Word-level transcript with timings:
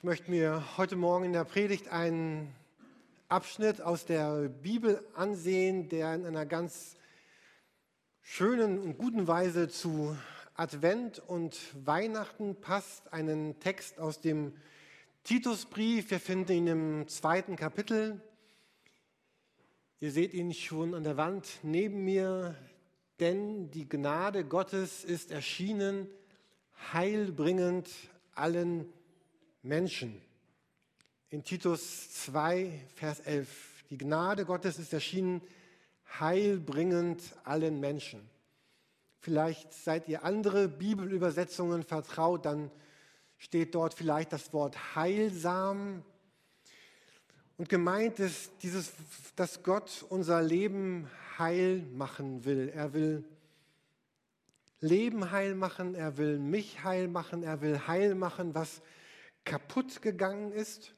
Ich 0.00 0.04
möchte 0.04 0.30
mir 0.30 0.64
heute 0.78 0.96
Morgen 0.96 1.26
in 1.26 1.34
der 1.34 1.44
Predigt 1.44 1.88
einen 1.88 2.54
Abschnitt 3.28 3.82
aus 3.82 4.06
der 4.06 4.48
Bibel 4.48 5.06
ansehen, 5.14 5.90
der 5.90 6.14
in 6.14 6.24
einer 6.24 6.46
ganz 6.46 6.96
schönen 8.22 8.78
und 8.78 8.96
guten 8.96 9.28
Weise 9.28 9.68
zu 9.68 10.16
Advent 10.54 11.18
und 11.18 11.58
Weihnachten 11.84 12.58
passt. 12.62 13.12
Einen 13.12 13.60
Text 13.60 13.98
aus 13.98 14.22
dem 14.22 14.54
Titusbrief. 15.22 16.10
Wir 16.10 16.18
finden 16.18 16.52
ihn 16.52 16.66
im 16.66 17.08
zweiten 17.08 17.56
Kapitel. 17.56 18.22
Ihr 19.98 20.12
seht 20.12 20.32
ihn 20.32 20.54
schon 20.54 20.94
an 20.94 21.04
der 21.04 21.18
Wand 21.18 21.46
neben 21.62 22.04
mir. 22.04 22.56
Denn 23.20 23.70
die 23.70 23.86
Gnade 23.86 24.46
Gottes 24.46 25.04
ist 25.04 25.30
erschienen, 25.30 26.08
heilbringend 26.90 27.90
allen 28.34 28.78
Menschen 28.78 28.99
Menschen. 29.62 30.20
In 31.28 31.44
Titus 31.44 32.12
2, 32.24 32.86
Vers 32.94 33.20
11. 33.20 33.84
Die 33.90 33.98
Gnade 33.98 34.44
Gottes 34.44 34.78
ist 34.78 34.92
erschienen, 34.92 35.42
heilbringend 36.18 37.22
allen 37.44 37.78
Menschen. 37.78 38.20
Vielleicht 39.20 39.72
seid 39.74 40.08
ihr 40.08 40.24
andere 40.24 40.66
Bibelübersetzungen 40.66 41.82
vertraut, 41.82 42.46
dann 42.46 42.70
steht 43.36 43.74
dort 43.74 43.94
vielleicht 43.94 44.32
das 44.32 44.52
Wort 44.52 44.96
heilsam. 44.96 46.02
Und 47.58 47.68
gemeint 47.68 48.18
ist 48.18 48.50
dieses, 48.62 48.92
dass 49.36 49.62
Gott 49.62 50.04
unser 50.08 50.40
Leben 50.40 51.10
heil 51.38 51.82
machen 51.92 52.46
will. 52.46 52.70
Er 52.74 52.94
will 52.94 53.24
Leben 54.80 55.30
heil 55.30 55.54
machen, 55.54 55.94
er 55.94 56.16
will 56.16 56.38
mich 56.38 56.82
heil 56.82 57.08
machen, 57.08 57.42
er 57.42 57.60
will 57.60 57.86
heil 57.86 58.14
machen, 58.14 58.54
was 58.54 58.80
kaputt 59.44 60.02
gegangen 60.02 60.52
ist. 60.52 60.94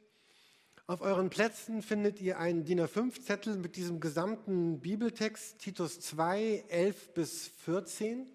Auf 0.87 1.01
euren 1.01 1.31
Plätzen 1.31 1.81
findet 1.81 2.21
ihr 2.21 2.39
einen 2.39 2.65
DIN 2.65 2.81
A5-Zettel 2.81 3.57
mit 3.57 3.77
diesem 3.77 4.01
gesamten 4.01 4.81
Bibeltext, 4.81 5.59
Titus 5.59 6.01
2, 6.01 6.65
11 6.69 7.15
bis 7.15 7.49
14. 7.65 8.27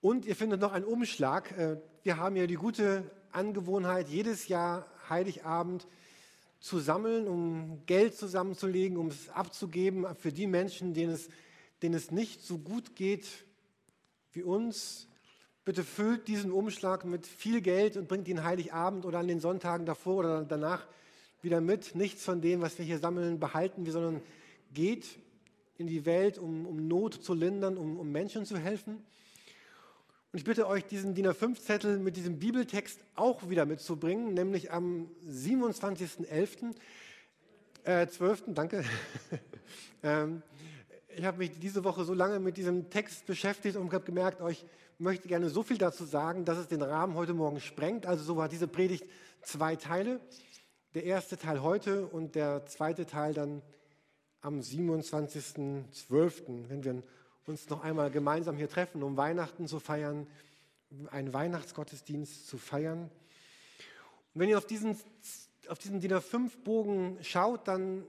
Und 0.00 0.26
ihr 0.26 0.36
findet 0.36 0.60
noch 0.60 0.72
einen 0.72 0.84
Umschlag. 0.84 1.50
Äh, 1.58 1.80
wir 2.02 2.18
haben 2.18 2.36
ja 2.36 2.46
die 2.46 2.54
gute 2.54 3.10
Angewohnheit, 3.32 4.08
jedes 4.08 4.48
Jahr 4.48 4.86
Heiligabend 5.08 5.86
zu 6.60 6.78
sammeln, 6.78 7.26
um 7.26 7.84
Geld 7.86 8.16
zusammenzulegen, 8.16 8.96
um 8.96 9.08
es 9.08 9.28
abzugeben 9.30 10.06
für 10.16 10.32
die 10.32 10.46
Menschen, 10.46 10.94
denen 10.94 11.12
es, 11.12 11.28
denen 11.82 11.94
es 11.94 12.10
nicht 12.10 12.42
so 12.42 12.58
gut 12.58 12.96
geht 12.96 13.26
wie 14.32 14.42
uns, 14.42 15.07
Bitte 15.68 15.84
füllt 15.84 16.28
diesen 16.28 16.50
Umschlag 16.50 17.04
mit 17.04 17.26
viel 17.26 17.60
Geld 17.60 17.98
und 17.98 18.08
bringt 18.08 18.26
ihn 18.26 18.42
Heiligabend 18.42 19.04
oder 19.04 19.18
an 19.18 19.28
den 19.28 19.38
Sonntagen 19.38 19.84
davor 19.84 20.20
oder 20.20 20.42
danach 20.42 20.86
wieder 21.42 21.60
mit. 21.60 21.94
Nichts 21.94 22.24
von 22.24 22.40
dem, 22.40 22.62
was 22.62 22.78
wir 22.78 22.86
hier 22.86 22.98
sammeln, 22.98 23.38
behalten 23.38 23.84
wir, 23.84 23.92
sondern 23.92 24.22
geht 24.72 25.18
in 25.76 25.86
die 25.86 26.06
Welt, 26.06 26.38
um, 26.38 26.64
um 26.64 26.88
Not 26.88 27.22
zu 27.22 27.34
lindern, 27.34 27.76
um, 27.76 28.00
um 28.00 28.10
Menschen 28.10 28.46
zu 28.46 28.56
helfen. 28.56 28.94
Und 30.32 30.38
ich 30.38 30.44
bitte 30.44 30.66
euch, 30.66 30.86
diesen 30.86 31.14
DIN 31.14 31.26
A5-Zettel 31.26 31.98
mit 31.98 32.16
diesem 32.16 32.38
Bibeltext 32.38 33.00
auch 33.14 33.50
wieder 33.50 33.66
mitzubringen, 33.66 34.32
nämlich 34.32 34.72
am 34.72 35.10
27.11., 35.28 36.74
äh, 37.84 38.06
12., 38.06 38.44
danke. 38.54 38.84
ähm, 40.02 40.42
ich 41.14 41.26
habe 41.26 41.36
mich 41.36 41.50
diese 41.60 41.84
Woche 41.84 42.04
so 42.04 42.14
lange 42.14 42.40
mit 42.40 42.56
diesem 42.56 42.88
Text 42.88 43.26
beschäftigt 43.26 43.76
und 43.76 43.92
habe 43.92 44.06
gemerkt, 44.06 44.40
euch 44.40 44.64
möchte 44.98 45.28
gerne 45.28 45.48
so 45.48 45.62
viel 45.62 45.78
dazu 45.78 46.04
sagen, 46.04 46.44
dass 46.44 46.58
es 46.58 46.66
den 46.66 46.82
Rahmen 46.82 47.14
heute 47.14 47.32
Morgen 47.32 47.60
sprengt. 47.60 48.04
Also 48.04 48.24
so 48.24 48.36
war 48.36 48.48
diese 48.48 48.66
Predigt 48.66 49.04
zwei 49.42 49.76
Teile. 49.76 50.20
Der 50.94 51.04
erste 51.04 51.36
Teil 51.36 51.62
heute 51.62 52.06
und 52.06 52.34
der 52.34 52.66
zweite 52.66 53.06
Teil 53.06 53.32
dann 53.32 53.62
am 54.40 54.60
27.12., 54.60 56.68
wenn 56.68 56.84
wir 56.84 57.02
uns 57.46 57.68
noch 57.70 57.84
einmal 57.84 58.10
gemeinsam 58.10 58.56
hier 58.56 58.68
treffen, 58.68 59.02
um 59.02 59.16
Weihnachten 59.16 59.66
zu 59.68 59.80
feiern, 59.80 60.26
einen 61.10 61.32
Weihnachtsgottesdienst 61.32 62.48
zu 62.48 62.58
feiern. 62.58 63.10
Und 64.34 64.40
wenn 64.40 64.48
ihr 64.48 64.58
auf 64.58 64.66
diesen, 64.66 64.96
auf 65.68 65.78
diesen 65.78 66.00
DIN 66.00 66.12
A5-Bogen 66.12 67.18
schaut, 67.22 67.68
dann 67.68 68.04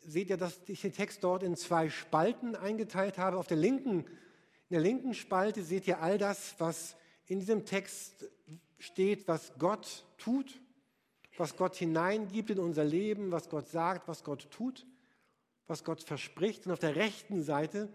seht 0.00 0.30
ihr, 0.30 0.36
dass 0.36 0.60
ich 0.66 0.80
den 0.80 0.92
Text 0.92 1.22
dort 1.22 1.42
in 1.42 1.56
zwei 1.56 1.88
Spalten 1.88 2.56
eingeteilt 2.56 3.18
habe. 3.18 3.36
Auf 3.36 3.46
der 3.46 3.56
linken 3.56 4.04
in 4.72 4.76
der 4.76 4.90
linken 4.90 5.12
Spalte 5.12 5.62
seht 5.62 5.86
ihr 5.86 6.00
all 6.00 6.16
das, 6.16 6.54
was 6.56 6.96
in 7.26 7.40
diesem 7.40 7.66
Text 7.66 8.26
steht, 8.78 9.28
was 9.28 9.52
Gott 9.58 10.06
tut, 10.16 10.62
was 11.36 11.58
Gott 11.58 11.76
hineingibt 11.76 12.48
in 12.48 12.58
unser 12.58 12.82
Leben, 12.82 13.32
was 13.32 13.50
Gott 13.50 13.68
sagt, 13.68 14.08
was 14.08 14.24
Gott 14.24 14.50
tut, 14.50 14.86
was 15.66 15.84
Gott 15.84 16.02
verspricht. 16.02 16.64
Und 16.64 16.72
auf 16.72 16.78
der 16.78 16.96
rechten 16.96 17.42
Seite 17.42 17.92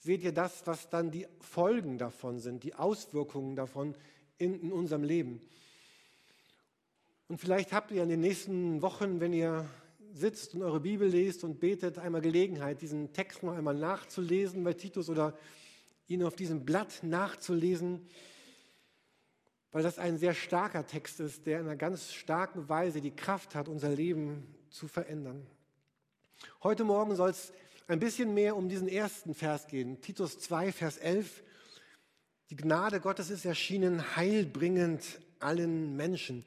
seht 0.00 0.22
ihr 0.22 0.32
das, 0.32 0.66
was 0.66 0.90
dann 0.90 1.10
die 1.10 1.26
Folgen 1.40 1.96
davon 1.96 2.40
sind, 2.40 2.62
die 2.62 2.74
Auswirkungen 2.74 3.56
davon 3.56 3.94
in, 4.36 4.60
in 4.60 4.70
unserem 4.70 5.04
Leben. 5.04 5.40
Und 7.28 7.38
vielleicht 7.38 7.72
habt 7.72 7.90
ihr 7.90 8.02
in 8.02 8.10
den 8.10 8.20
nächsten 8.20 8.82
Wochen, 8.82 9.20
wenn 9.20 9.32
ihr 9.32 9.66
sitzt 10.12 10.54
und 10.54 10.62
eure 10.62 10.80
Bibel 10.80 11.08
lest 11.08 11.42
und 11.42 11.58
betet, 11.58 11.98
einmal 11.98 12.20
Gelegenheit, 12.20 12.82
diesen 12.82 13.14
Text 13.14 13.42
noch 13.42 13.56
einmal 13.56 13.76
nachzulesen 13.76 14.62
bei 14.62 14.74
Titus 14.74 15.08
oder 15.08 15.32
ihn 16.08 16.22
auf 16.24 16.34
diesem 16.34 16.64
Blatt 16.64 17.02
nachzulesen, 17.02 18.06
weil 19.70 19.82
das 19.82 19.98
ein 19.98 20.18
sehr 20.18 20.34
starker 20.34 20.86
Text 20.86 21.20
ist, 21.20 21.46
der 21.46 21.60
in 21.60 21.66
einer 21.66 21.76
ganz 21.76 22.12
starken 22.12 22.68
Weise 22.68 23.00
die 23.00 23.14
Kraft 23.14 23.54
hat, 23.54 23.68
unser 23.68 23.90
Leben 23.90 24.54
zu 24.70 24.88
verändern. 24.88 25.46
Heute 26.62 26.84
Morgen 26.84 27.14
soll 27.14 27.30
es 27.30 27.52
ein 27.86 28.00
bisschen 28.00 28.32
mehr 28.32 28.56
um 28.56 28.68
diesen 28.68 28.88
ersten 28.88 29.34
Vers 29.34 29.66
gehen, 29.66 30.00
Titus 30.00 30.38
2, 30.40 30.72
Vers 30.72 30.96
11. 30.96 31.42
Die 32.50 32.56
Gnade 32.56 33.00
Gottes 33.00 33.28
ist 33.28 33.44
erschienen, 33.44 34.16
heilbringend 34.16 35.20
allen 35.38 35.96
Menschen. 35.96 36.44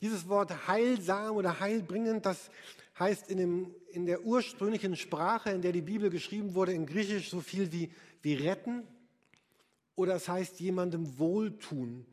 Dieses 0.00 0.28
Wort 0.28 0.68
heilsam 0.68 1.36
oder 1.36 1.58
heilbringend, 1.58 2.26
das 2.26 2.50
heißt 2.98 3.28
in, 3.28 3.38
dem, 3.38 3.74
in 3.92 4.06
der 4.06 4.22
ursprünglichen 4.22 4.96
Sprache, 4.96 5.50
in 5.50 5.62
der 5.62 5.72
die 5.72 5.82
Bibel 5.82 6.10
geschrieben 6.10 6.54
wurde, 6.54 6.72
in 6.72 6.86
Griechisch 6.86 7.30
so 7.30 7.40
viel 7.40 7.72
wie 7.72 7.90
wie 8.22 8.34
retten 8.34 8.86
oder 9.94 10.14
es 10.14 10.28
heißt 10.28 10.60
jemandem 10.60 11.18
wohltun. 11.18 12.06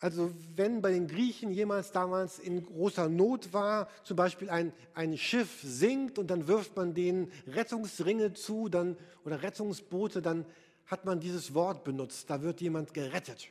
Also 0.00 0.32
wenn 0.56 0.80
bei 0.80 0.92
den 0.92 1.06
Griechen 1.06 1.50
jemals 1.50 1.92
damals 1.92 2.38
in 2.38 2.64
großer 2.64 3.08
Not 3.08 3.52
war, 3.52 3.88
zum 4.02 4.16
Beispiel 4.16 4.48
ein, 4.48 4.72
ein 4.94 5.18
Schiff 5.18 5.60
sinkt 5.62 6.18
und 6.18 6.28
dann 6.28 6.48
wirft 6.48 6.74
man 6.74 6.94
denen 6.94 7.30
Rettungsringe 7.46 8.32
zu 8.32 8.70
dann, 8.70 8.96
oder 9.24 9.42
Rettungsboote, 9.42 10.22
dann 10.22 10.46
hat 10.86 11.04
man 11.04 11.20
dieses 11.20 11.52
Wort 11.54 11.84
benutzt, 11.84 12.30
da 12.30 12.40
wird 12.40 12.62
jemand 12.62 12.94
gerettet. 12.94 13.48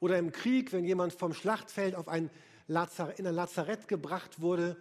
Oder 0.00 0.18
im 0.18 0.32
Krieg, 0.32 0.72
wenn 0.72 0.84
jemand 0.84 1.12
vom 1.12 1.34
Schlachtfeld 1.34 1.94
auf 1.94 2.08
ein 2.08 2.30
Lazar 2.66 3.18
in 3.18 3.26
ein 3.26 3.34
Lazarett 3.34 3.86
gebracht 3.86 4.40
wurde, 4.40 4.76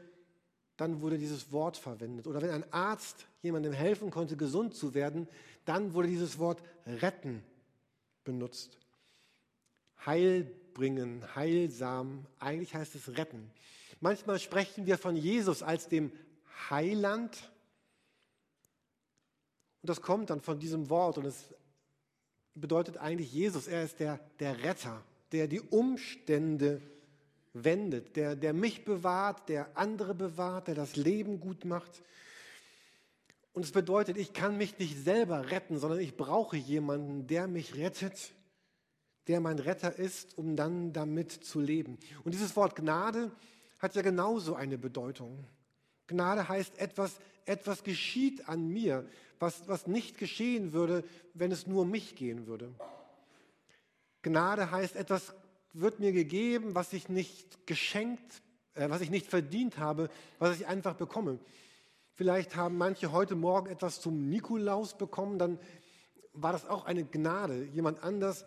dann 0.77 1.01
wurde 1.01 1.17
dieses 1.17 1.51
Wort 1.51 1.77
verwendet. 1.77 2.25
Oder 2.25 2.41
wenn 2.41 2.49
ein 2.49 2.73
Arzt 2.73 3.27
jemandem 3.41 3.73
helfen 3.73 4.09
konnte, 4.09 4.37
gesund 4.37 4.73
zu 4.73 4.93
werden, 4.93 5.27
dann 5.65 5.93
wurde 5.93 6.07
dieses 6.07 6.39
Wort 6.39 6.61
retten 6.85 7.43
benutzt. 8.23 8.77
Heil 10.05 10.43
bringen, 10.73 11.23
heilsam, 11.35 12.25
eigentlich 12.39 12.73
heißt 12.73 12.95
es 12.95 13.17
retten. 13.17 13.51
Manchmal 13.99 14.39
sprechen 14.39 14.85
wir 14.85 14.97
von 14.97 15.15
Jesus 15.15 15.61
als 15.61 15.87
dem 15.87 16.11
Heiland. 16.69 17.51
Und 19.81 19.89
das 19.89 20.01
kommt 20.01 20.29
dann 20.29 20.41
von 20.41 20.59
diesem 20.59 20.89
Wort 20.89 21.17
und 21.17 21.25
es 21.25 21.53
bedeutet 22.55 22.97
eigentlich 22.97 23.31
Jesus. 23.31 23.67
Er 23.67 23.83
ist 23.83 23.99
der, 23.99 24.19
der 24.39 24.63
Retter, 24.63 25.03
der 25.31 25.47
die 25.47 25.61
Umstände 25.61 26.81
wendet, 27.53 28.15
der, 28.15 28.35
der 28.35 28.53
mich 28.53 28.85
bewahrt, 28.85 29.49
der 29.49 29.77
andere 29.77 30.15
bewahrt, 30.15 30.67
der 30.67 30.75
das 30.75 30.95
Leben 30.95 31.39
gut 31.39 31.65
macht. 31.65 32.01
Und 33.53 33.65
es 33.65 33.71
bedeutet, 33.71 34.17
ich 34.17 34.33
kann 34.33 34.57
mich 34.57 34.79
nicht 34.79 35.03
selber 35.03 35.51
retten, 35.51 35.77
sondern 35.77 35.99
ich 35.99 36.15
brauche 36.15 36.55
jemanden, 36.55 37.27
der 37.27 37.47
mich 37.47 37.75
rettet, 37.75 38.33
der 39.27 39.41
mein 39.41 39.59
Retter 39.59 39.95
ist, 39.97 40.37
um 40.37 40.55
dann 40.55 40.93
damit 40.93 41.31
zu 41.31 41.59
leben. 41.59 41.97
Und 42.23 42.33
dieses 42.33 42.55
Wort 42.55 42.75
Gnade 42.75 43.31
hat 43.79 43.95
ja 43.95 44.01
genauso 44.01 44.55
eine 44.55 44.77
Bedeutung. 44.77 45.45
Gnade 46.07 46.47
heißt 46.47 46.77
etwas, 46.79 47.19
etwas 47.45 47.83
geschieht 47.83 48.47
an 48.47 48.67
mir, 48.67 49.07
was, 49.39 49.67
was 49.67 49.87
nicht 49.87 50.17
geschehen 50.17 50.73
würde, 50.73 51.03
wenn 51.33 51.51
es 51.51 51.67
nur 51.67 51.85
mich 51.85 52.15
gehen 52.15 52.47
würde. 52.47 52.73
Gnade 54.21 54.71
heißt 54.71 54.95
etwas 54.95 55.33
wird 55.73 55.99
mir 55.99 56.11
gegeben, 56.11 56.75
was 56.75 56.93
ich 56.93 57.09
nicht 57.09 57.65
geschenkt, 57.65 58.41
äh, 58.75 58.89
was 58.89 59.01
ich 59.01 59.09
nicht 59.09 59.27
verdient 59.27 59.77
habe, 59.77 60.09
was 60.37 60.55
ich 60.55 60.67
einfach 60.67 60.95
bekomme. 60.95 61.39
Vielleicht 62.13 62.55
haben 62.55 62.77
manche 62.77 63.11
heute 63.11 63.35
Morgen 63.35 63.69
etwas 63.69 64.01
zum 64.01 64.29
Nikolaus 64.29 64.97
bekommen, 64.97 65.39
dann 65.39 65.59
war 66.33 66.51
das 66.51 66.65
auch 66.65 66.85
eine 66.85 67.03
Gnade. 67.03 67.63
Jemand 67.73 68.03
anders 68.03 68.45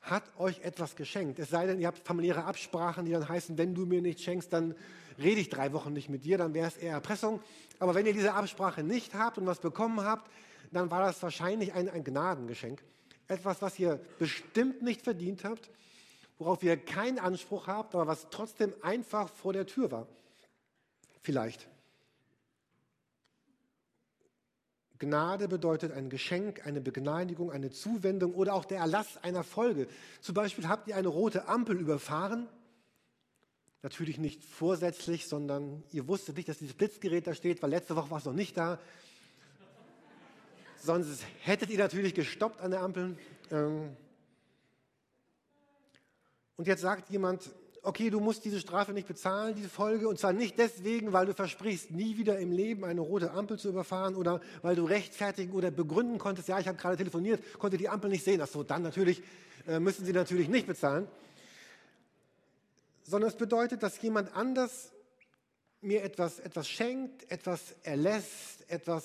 hat 0.00 0.24
euch 0.38 0.60
etwas 0.60 0.96
geschenkt. 0.96 1.38
Es 1.38 1.50
sei 1.50 1.66
denn, 1.66 1.80
ihr 1.80 1.86
habt 1.86 2.06
familiäre 2.06 2.44
Absprachen, 2.44 3.06
die 3.06 3.12
dann 3.12 3.28
heißen, 3.28 3.56
wenn 3.56 3.74
du 3.74 3.86
mir 3.86 4.02
nichts 4.02 4.22
schenkst, 4.22 4.52
dann 4.52 4.74
rede 5.18 5.40
ich 5.40 5.48
drei 5.48 5.72
Wochen 5.72 5.92
nicht 5.92 6.08
mit 6.08 6.24
dir, 6.24 6.38
dann 6.38 6.54
wäre 6.54 6.68
es 6.68 6.76
eher 6.76 6.92
Erpressung. 6.92 7.40
Aber 7.78 7.94
wenn 7.94 8.06
ihr 8.06 8.12
diese 8.12 8.34
Absprache 8.34 8.82
nicht 8.82 9.14
habt 9.14 9.38
und 9.38 9.46
was 9.46 9.60
bekommen 9.60 10.02
habt, 10.02 10.30
dann 10.72 10.90
war 10.90 11.00
das 11.00 11.22
wahrscheinlich 11.22 11.72
ein, 11.72 11.88
ein 11.88 12.04
Gnadengeschenk. 12.04 12.82
Etwas, 13.28 13.62
was 13.62 13.78
ihr 13.78 14.00
bestimmt 14.18 14.82
nicht 14.82 15.02
verdient 15.02 15.44
habt, 15.44 15.70
worauf 16.38 16.62
ihr 16.62 16.76
keinen 16.76 17.18
Anspruch 17.18 17.66
habt, 17.66 17.94
aber 17.94 18.06
was 18.06 18.28
trotzdem 18.30 18.74
einfach 18.82 19.28
vor 19.28 19.52
der 19.52 19.66
Tür 19.66 19.90
war. 19.90 20.06
Vielleicht. 21.22 21.68
Gnade 24.98 25.48
bedeutet 25.48 25.92
ein 25.92 26.08
Geschenk, 26.08 26.66
eine 26.66 26.80
Begnadigung, 26.80 27.50
eine 27.50 27.70
Zuwendung 27.70 28.34
oder 28.34 28.54
auch 28.54 28.64
der 28.64 28.78
Erlass 28.78 29.16
einer 29.22 29.42
Folge. 29.42 29.88
Zum 30.20 30.34
Beispiel 30.34 30.68
habt 30.68 30.86
ihr 30.88 30.96
eine 30.96 31.08
rote 31.08 31.48
Ampel 31.48 31.76
überfahren. 31.76 32.48
Natürlich 33.82 34.18
nicht 34.18 34.44
vorsätzlich, 34.44 35.26
sondern 35.26 35.82
ihr 35.90 36.06
wusstet 36.08 36.36
nicht, 36.36 36.48
dass 36.48 36.58
dieses 36.58 36.74
Blitzgerät 36.74 37.26
da 37.26 37.34
steht, 37.34 37.62
weil 37.62 37.70
letzte 37.70 37.96
Woche 37.96 38.10
war 38.10 38.18
es 38.18 38.24
noch 38.24 38.32
nicht 38.32 38.56
da. 38.56 38.78
Sonst 40.78 41.24
hättet 41.40 41.70
ihr 41.70 41.78
natürlich 41.78 42.14
gestoppt 42.14 42.60
an 42.60 42.70
der 42.70 42.82
Ampel. 42.82 43.16
Ähm. 43.50 43.96
Und 46.56 46.68
jetzt 46.68 46.82
sagt 46.82 47.10
jemand, 47.10 47.50
okay, 47.84 48.08
du 48.08 48.18
musst 48.18 48.44
diese 48.44 48.60
Strafe 48.60 48.92
nicht 48.92 49.06
bezahlen, 49.06 49.54
diese 49.54 49.68
Folge, 49.68 50.08
und 50.08 50.18
zwar 50.18 50.32
nicht 50.32 50.58
deswegen, 50.58 51.12
weil 51.12 51.26
du 51.26 51.34
versprichst, 51.34 51.90
nie 51.90 52.16
wieder 52.16 52.38
im 52.38 52.50
Leben 52.50 52.84
eine 52.84 53.02
rote 53.02 53.30
Ampel 53.30 53.58
zu 53.58 53.68
überfahren 53.68 54.16
oder 54.16 54.40
weil 54.62 54.74
du 54.74 54.84
rechtfertigen 54.84 55.52
oder 55.52 55.70
begründen 55.70 56.18
konntest, 56.18 56.48
ja, 56.48 56.58
ich 56.58 56.66
habe 56.66 56.78
gerade 56.78 56.96
telefoniert, 56.96 57.42
konnte 57.58 57.76
die 57.76 57.88
Ampel 57.88 58.10
nicht 58.10 58.24
sehen. 58.24 58.40
Ach 58.40 58.48
so, 58.48 58.62
dann 58.62 58.82
natürlich 58.82 59.22
äh, 59.68 59.78
müssen 59.78 60.06
sie 60.06 60.12
natürlich 60.12 60.48
nicht 60.48 60.66
bezahlen. 60.66 61.06
Sondern 63.04 63.28
es 63.28 63.36
bedeutet, 63.36 63.82
dass 63.82 64.00
jemand 64.00 64.34
anders 64.34 64.90
mir 65.82 66.02
etwas, 66.02 66.40
etwas 66.40 66.66
schenkt, 66.66 67.30
etwas 67.30 67.74
erlässt, 67.82 68.68
etwas 68.68 69.04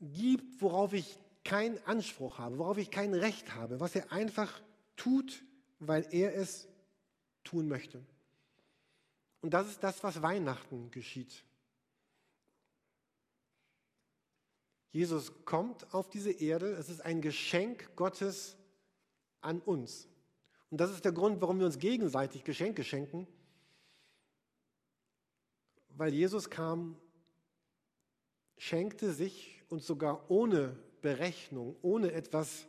gibt, 0.00 0.62
worauf 0.62 0.92
ich 0.92 1.18
keinen 1.44 1.78
Anspruch 1.86 2.38
habe, 2.38 2.58
worauf 2.58 2.78
ich 2.78 2.92
kein 2.92 3.14
Recht 3.14 3.56
habe, 3.56 3.80
was 3.80 3.96
er 3.96 4.12
einfach 4.12 4.60
tut, 4.96 5.42
weil 5.80 6.06
er 6.12 6.36
es 6.36 6.69
tun 7.44 7.68
möchte. 7.68 8.04
Und 9.40 9.54
das 9.54 9.68
ist 9.68 9.82
das, 9.82 10.02
was 10.02 10.22
Weihnachten 10.22 10.90
geschieht. 10.90 11.44
Jesus 14.92 15.44
kommt 15.44 15.94
auf 15.94 16.10
diese 16.10 16.32
Erde. 16.32 16.72
Es 16.72 16.88
ist 16.88 17.00
ein 17.00 17.20
Geschenk 17.20 17.94
Gottes 17.96 18.56
an 19.40 19.60
uns. 19.60 20.08
Und 20.70 20.80
das 20.80 20.90
ist 20.90 21.04
der 21.04 21.12
Grund, 21.12 21.40
warum 21.40 21.58
wir 21.58 21.66
uns 21.66 21.78
gegenseitig 21.78 22.44
Geschenke 22.44 22.84
schenken. 22.84 23.26
Weil 25.90 26.12
Jesus 26.12 26.50
kam, 26.50 26.96
schenkte 28.56 29.12
sich 29.12 29.62
uns 29.68 29.86
sogar 29.86 30.30
ohne 30.30 30.76
Berechnung, 31.02 31.76
ohne 31.82 32.12
etwas 32.12 32.66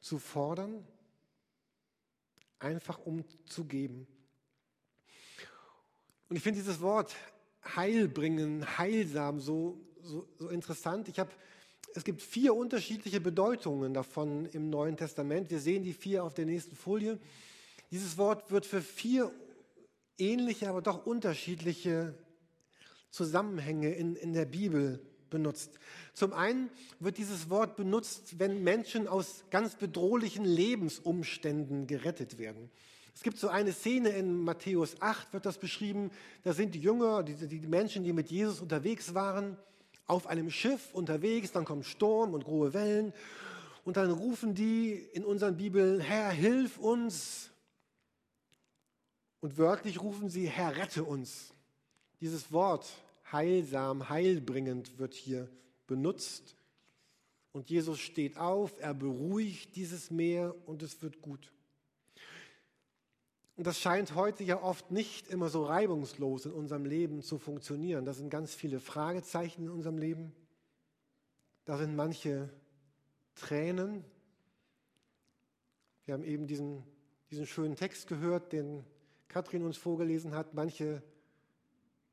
zu 0.00 0.18
fordern, 0.18 0.86
einfach 2.62 2.98
um 2.98 3.24
zu 3.46 3.64
geben. 3.64 4.06
Und 6.28 6.36
ich 6.36 6.42
finde 6.42 6.60
dieses 6.60 6.80
Wort 6.80 7.14
heilbringen, 7.76 8.78
heilsam 8.78 9.40
so, 9.40 9.78
so, 10.02 10.26
so 10.38 10.48
interessant. 10.48 11.08
Ich 11.08 11.18
habe, 11.18 11.30
es 11.94 12.04
gibt 12.04 12.22
vier 12.22 12.54
unterschiedliche 12.54 13.20
Bedeutungen 13.20 13.94
davon 13.94 14.46
im 14.46 14.70
Neuen 14.70 14.96
Testament. 14.96 15.50
Wir 15.50 15.60
sehen 15.60 15.82
die 15.82 15.92
vier 15.92 16.24
auf 16.24 16.34
der 16.34 16.46
nächsten 16.46 16.74
Folie. 16.74 17.18
Dieses 17.90 18.16
Wort 18.16 18.50
wird 18.50 18.64
für 18.64 18.80
vier 18.80 19.30
ähnliche, 20.18 20.68
aber 20.68 20.80
doch 20.80 21.04
unterschiedliche 21.04 22.14
Zusammenhänge 23.10 23.92
in, 23.92 24.16
in 24.16 24.32
der 24.32 24.46
Bibel 24.46 25.04
benutzt. 25.32 25.80
Zum 26.14 26.32
einen 26.32 26.70
wird 27.00 27.18
dieses 27.18 27.50
Wort 27.50 27.74
benutzt, 27.74 28.38
wenn 28.38 28.62
Menschen 28.62 29.08
aus 29.08 29.42
ganz 29.50 29.74
bedrohlichen 29.74 30.44
Lebensumständen 30.44 31.88
gerettet 31.88 32.38
werden. 32.38 32.70
Es 33.14 33.22
gibt 33.22 33.38
so 33.38 33.48
eine 33.48 33.72
Szene 33.72 34.10
in 34.10 34.38
Matthäus 34.38 35.00
8, 35.00 35.32
wird 35.32 35.44
das 35.44 35.58
beschrieben. 35.58 36.10
Da 36.44 36.52
sind 36.52 36.74
die 36.74 36.80
Jünger, 36.80 37.22
die, 37.22 37.34
die 37.34 37.66
Menschen, 37.66 38.04
die 38.04 38.12
mit 38.12 38.30
Jesus 38.30 38.60
unterwegs 38.60 39.14
waren, 39.14 39.56
auf 40.06 40.26
einem 40.26 40.50
Schiff 40.50 40.92
unterwegs. 40.92 41.52
Dann 41.52 41.64
kommt 41.64 41.84
Sturm 41.84 42.32
und 42.34 42.44
große 42.44 42.74
Wellen. 42.74 43.12
Und 43.84 43.96
dann 43.96 44.10
rufen 44.10 44.54
die 44.54 44.92
in 45.12 45.24
unseren 45.24 45.56
Bibeln, 45.56 46.00
Herr, 46.00 46.30
hilf 46.30 46.78
uns. 46.78 47.50
Und 49.40 49.58
wörtlich 49.58 50.00
rufen 50.00 50.30
sie, 50.30 50.48
Herr, 50.48 50.76
rette 50.76 51.04
uns. 51.04 51.52
Dieses 52.20 52.52
Wort 52.52 52.88
heilsam, 53.32 54.08
heilbringend 54.08 54.98
wird 54.98 55.14
hier 55.14 55.48
benutzt. 55.86 56.56
Und 57.52 57.68
Jesus 57.68 57.98
steht 57.98 58.38
auf, 58.38 58.78
er 58.80 58.94
beruhigt 58.94 59.76
dieses 59.76 60.10
Meer 60.10 60.54
und 60.66 60.82
es 60.82 61.02
wird 61.02 61.20
gut. 61.20 61.52
Und 63.56 63.66
das 63.66 63.78
scheint 63.78 64.14
heute 64.14 64.42
ja 64.42 64.62
oft 64.62 64.90
nicht 64.90 65.28
immer 65.28 65.48
so 65.48 65.64
reibungslos 65.64 66.46
in 66.46 66.52
unserem 66.52 66.86
Leben 66.86 67.22
zu 67.22 67.38
funktionieren. 67.38 68.04
Da 68.04 68.14
sind 68.14 68.30
ganz 68.30 68.54
viele 68.54 68.80
Fragezeichen 68.80 69.64
in 69.64 69.70
unserem 69.70 69.98
Leben. 69.98 70.32
Da 71.66 71.76
sind 71.76 71.94
manche 71.94 72.48
Tränen. 73.34 74.04
Wir 76.06 76.14
haben 76.14 76.24
eben 76.24 76.46
diesen, 76.46 76.82
diesen 77.30 77.46
schönen 77.46 77.76
Text 77.76 78.08
gehört, 78.08 78.52
den 78.52 78.84
Katrin 79.28 79.64
uns 79.64 79.76
vorgelesen 79.76 80.34
hat. 80.34 80.54
Manche 80.54 81.02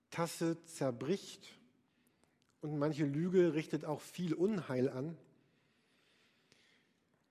Tasse 0.09 0.57
zerbricht 0.65 1.47
und 2.61 2.77
manche 2.77 3.05
Lüge 3.05 3.53
richtet 3.53 3.85
auch 3.85 4.01
viel 4.01 4.33
Unheil 4.33 4.89
an. 4.89 5.17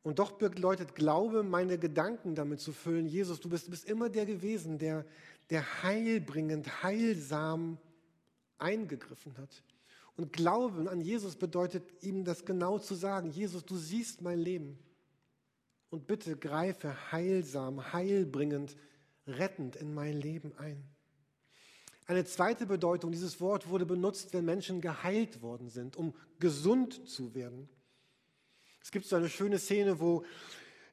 Und 0.03 0.19
doch 0.19 0.33
bedeutet 0.33 0.95
Glaube, 0.95 1.43
meine 1.43 1.79
Gedanken 1.79 2.35
damit 2.35 2.61
zu 2.61 2.73
füllen, 2.73 3.07
Jesus, 3.07 3.41
du 3.41 3.49
bist, 3.49 3.67
du 3.67 3.71
bist 3.71 3.85
immer 3.85 4.09
der 4.09 4.27
gewesen, 4.27 4.79
der, 4.79 5.05
der 5.51 5.83
heilbringend, 5.83 6.83
heilsam 6.83 7.79
eingegriffen 8.59 9.37
hat. 9.37 9.63
Und 10.17 10.33
Glauben 10.33 10.89
an 10.89 11.01
Jesus 11.01 11.37
bedeutet 11.37 11.85
ihm 12.03 12.25
das 12.25 12.45
genau 12.45 12.79
zu 12.79 12.95
sagen, 12.95 13.31
Jesus, 13.31 13.65
du 13.65 13.77
siehst 13.77 14.23
mein 14.23 14.39
Leben. 14.39 14.79
Und 15.91 16.07
bitte 16.07 16.37
greife 16.37 17.13
heilsam, 17.13 17.93
heilbringend, 17.93 18.77
rettend 19.27 19.77
in 19.77 19.95
mein 19.95 20.15
Leben 20.15 20.53
ein. 20.59 20.83
Eine 22.09 22.25
zweite 22.25 22.65
Bedeutung, 22.65 23.13
dieses 23.13 23.39
Wort 23.39 23.69
wurde 23.69 23.85
benutzt, 23.85 24.33
wenn 24.33 24.47
Menschen 24.47 24.81
geheilt 24.81 25.43
worden 25.43 25.69
sind, 25.69 25.95
um 25.95 26.15
gesund 26.41 27.07
zu 27.07 27.35
werden. 27.35 27.69
Es 28.83 28.91
gibt 28.91 29.05
so 29.05 29.17
eine 29.17 29.29
schöne 29.29 29.59
Szene, 29.59 30.01
wo 30.01 30.25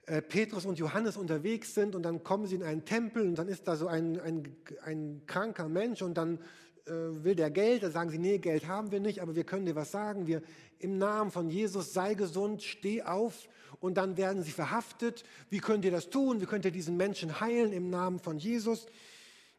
äh, 0.08 0.22
Petrus 0.22 0.66
und 0.66 0.78
Johannes 0.78 1.16
unterwegs 1.16 1.74
sind 1.74 1.96
und 1.96 2.04
dann 2.04 2.22
kommen 2.26 2.48
sie 2.48 2.56
in 2.56 2.64
einen 2.64 2.84
Tempel 2.84 3.26
und 3.26 3.36
dann 3.36 3.48
ist 3.48 3.66
da 3.66 3.78
so 3.78 3.88
ein, 3.88 4.20
ein, 4.20 4.58
ein 4.84 5.22
kranker 5.26 5.70
Mensch 5.70 6.02
und 6.02 6.16
dann 6.18 6.38
äh, 6.86 6.92
will 6.92 7.36
der 7.36 7.50
Geld, 7.50 7.84
da 7.84 7.92
sagen 7.92 8.10
sie, 8.10 8.20
nee, 8.20 8.38
Geld 8.38 8.68
haben 8.68 8.92
wir 8.92 9.00
nicht, 9.00 9.22
aber 9.22 9.38
wir 9.38 9.46
können 9.46 9.66
dir 9.66 9.76
was 9.76 9.92
sagen. 9.92 10.28
Wir 10.28 10.42
im 10.80 10.98
Namen 10.98 11.32
von 11.32 11.50
Jesus 11.50 11.94
sei 11.94 12.16
gesund, 12.16 12.62
steh 12.62 13.04
auf 13.04 13.48
und 13.80 13.96
dann 13.96 14.18
werden 14.18 14.44
sie 14.44 14.52
verhaftet. 14.52 15.24
Wie 15.50 15.60
könnt 15.60 15.86
ihr 15.86 15.92
das 15.92 16.10
tun? 16.10 16.42
Wie 16.42 16.46
könnt 16.46 16.66
ihr 16.66 16.72
diesen 16.72 16.98
Menschen 16.98 17.40
heilen 17.40 17.72
im 17.72 17.90
Namen 17.90 18.20
von 18.20 18.38
Jesus? 18.38 18.88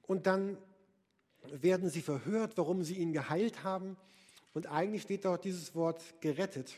Und 0.07 0.27
dann 0.27 0.59
werden 1.63 1.91
sie 1.91 2.03
verhört, 2.03 2.57
warum 2.57 2.83
sie 2.83 2.97
ihn 2.97 3.13
geheilt 3.13 3.65
haben. 3.65 3.97
Und 4.55 4.67
eigentlich 4.67 5.03
steht 5.03 5.25
dort 5.25 5.45
dieses 5.45 5.75
Wort 5.75 6.03
gerettet. 6.21 6.75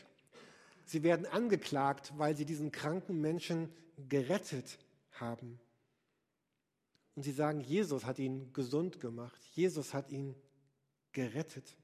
Sie 0.85 1.03
werden 1.03 1.25
angeklagt, 1.25 2.13
weil 2.17 2.35
sie 2.35 2.45
diesen 2.45 2.71
kranken 2.71 3.21
Menschen 3.21 3.71
gerettet 4.09 4.79
haben. 5.11 5.59
Und 7.15 7.23
sie 7.23 7.31
sagen, 7.31 7.61
Jesus 7.61 8.05
hat 8.05 8.17
ihn 8.19 8.51
gesund 8.53 8.99
gemacht. 8.99 9.39
Jesus 9.53 9.93
hat 9.93 10.09
ihn 10.09 10.35
gerettet. 11.11 11.75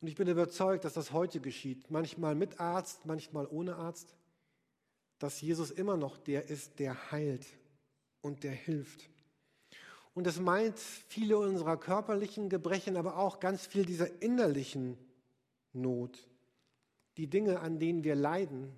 Und 0.00 0.08
ich 0.08 0.16
bin 0.16 0.28
überzeugt, 0.28 0.84
dass 0.84 0.94
das 0.94 1.12
heute 1.12 1.40
geschieht. 1.40 1.90
Manchmal 1.90 2.34
mit 2.34 2.60
Arzt, 2.60 3.06
manchmal 3.06 3.46
ohne 3.46 3.76
Arzt. 3.76 4.14
Dass 5.18 5.40
Jesus 5.40 5.70
immer 5.70 5.96
noch 5.96 6.18
der 6.18 6.48
ist, 6.48 6.78
der 6.78 7.10
heilt 7.10 7.46
und 8.20 8.42
der 8.42 8.52
hilft. 8.52 9.08
Und 10.14 10.26
es 10.26 10.38
meint 10.38 10.78
viele 10.78 11.36
unserer 11.38 11.76
körperlichen 11.76 12.48
Gebrechen, 12.48 12.96
aber 12.96 13.18
auch 13.18 13.40
ganz 13.40 13.66
viel 13.66 13.84
dieser 13.84 14.22
innerlichen 14.22 14.96
Not 15.72 16.28
die 17.16 17.28
Dinge, 17.28 17.60
an 17.60 17.78
denen 17.78 18.04
wir 18.04 18.14
leiden. 18.14 18.76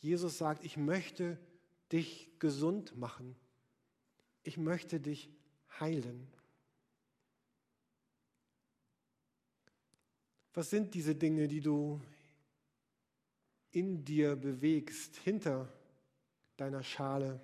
Jesus 0.00 0.38
sagt, 0.38 0.64
ich 0.64 0.76
möchte 0.76 1.38
dich 1.92 2.30
gesund 2.38 2.96
machen. 2.96 3.36
Ich 4.42 4.56
möchte 4.58 5.00
dich 5.00 5.30
heilen. 5.80 6.28
Was 10.54 10.70
sind 10.70 10.94
diese 10.94 11.14
Dinge, 11.14 11.48
die 11.48 11.60
du 11.60 12.00
in 13.70 14.04
dir 14.04 14.36
bewegst, 14.36 15.16
hinter 15.16 15.72
deiner 16.56 16.82
Schale, 16.82 17.40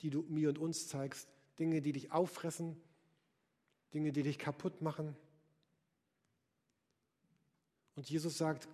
die 0.00 0.10
du 0.10 0.22
mir 0.22 0.48
und 0.50 0.58
uns 0.58 0.88
zeigst. 0.88 1.28
Dinge, 1.58 1.82
die 1.82 1.92
dich 1.92 2.12
auffressen, 2.12 2.80
Dinge, 3.94 4.12
die 4.12 4.22
dich 4.22 4.38
kaputt 4.38 4.80
machen. 4.82 5.16
Und 7.94 8.08
Jesus 8.08 8.38
sagt, 8.38 8.68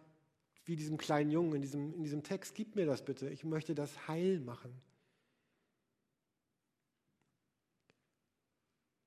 wie 0.64 0.76
diesem 0.76 0.98
kleinen 0.98 1.30
Jungen 1.30 1.54
in 1.54 1.62
diesem, 1.62 1.94
in 1.94 2.02
diesem 2.02 2.22
Text, 2.22 2.54
gib 2.54 2.74
mir 2.74 2.86
das 2.86 3.04
bitte, 3.04 3.28
ich 3.28 3.44
möchte 3.44 3.74
das 3.74 4.08
heil 4.08 4.40
machen. 4.40 4.72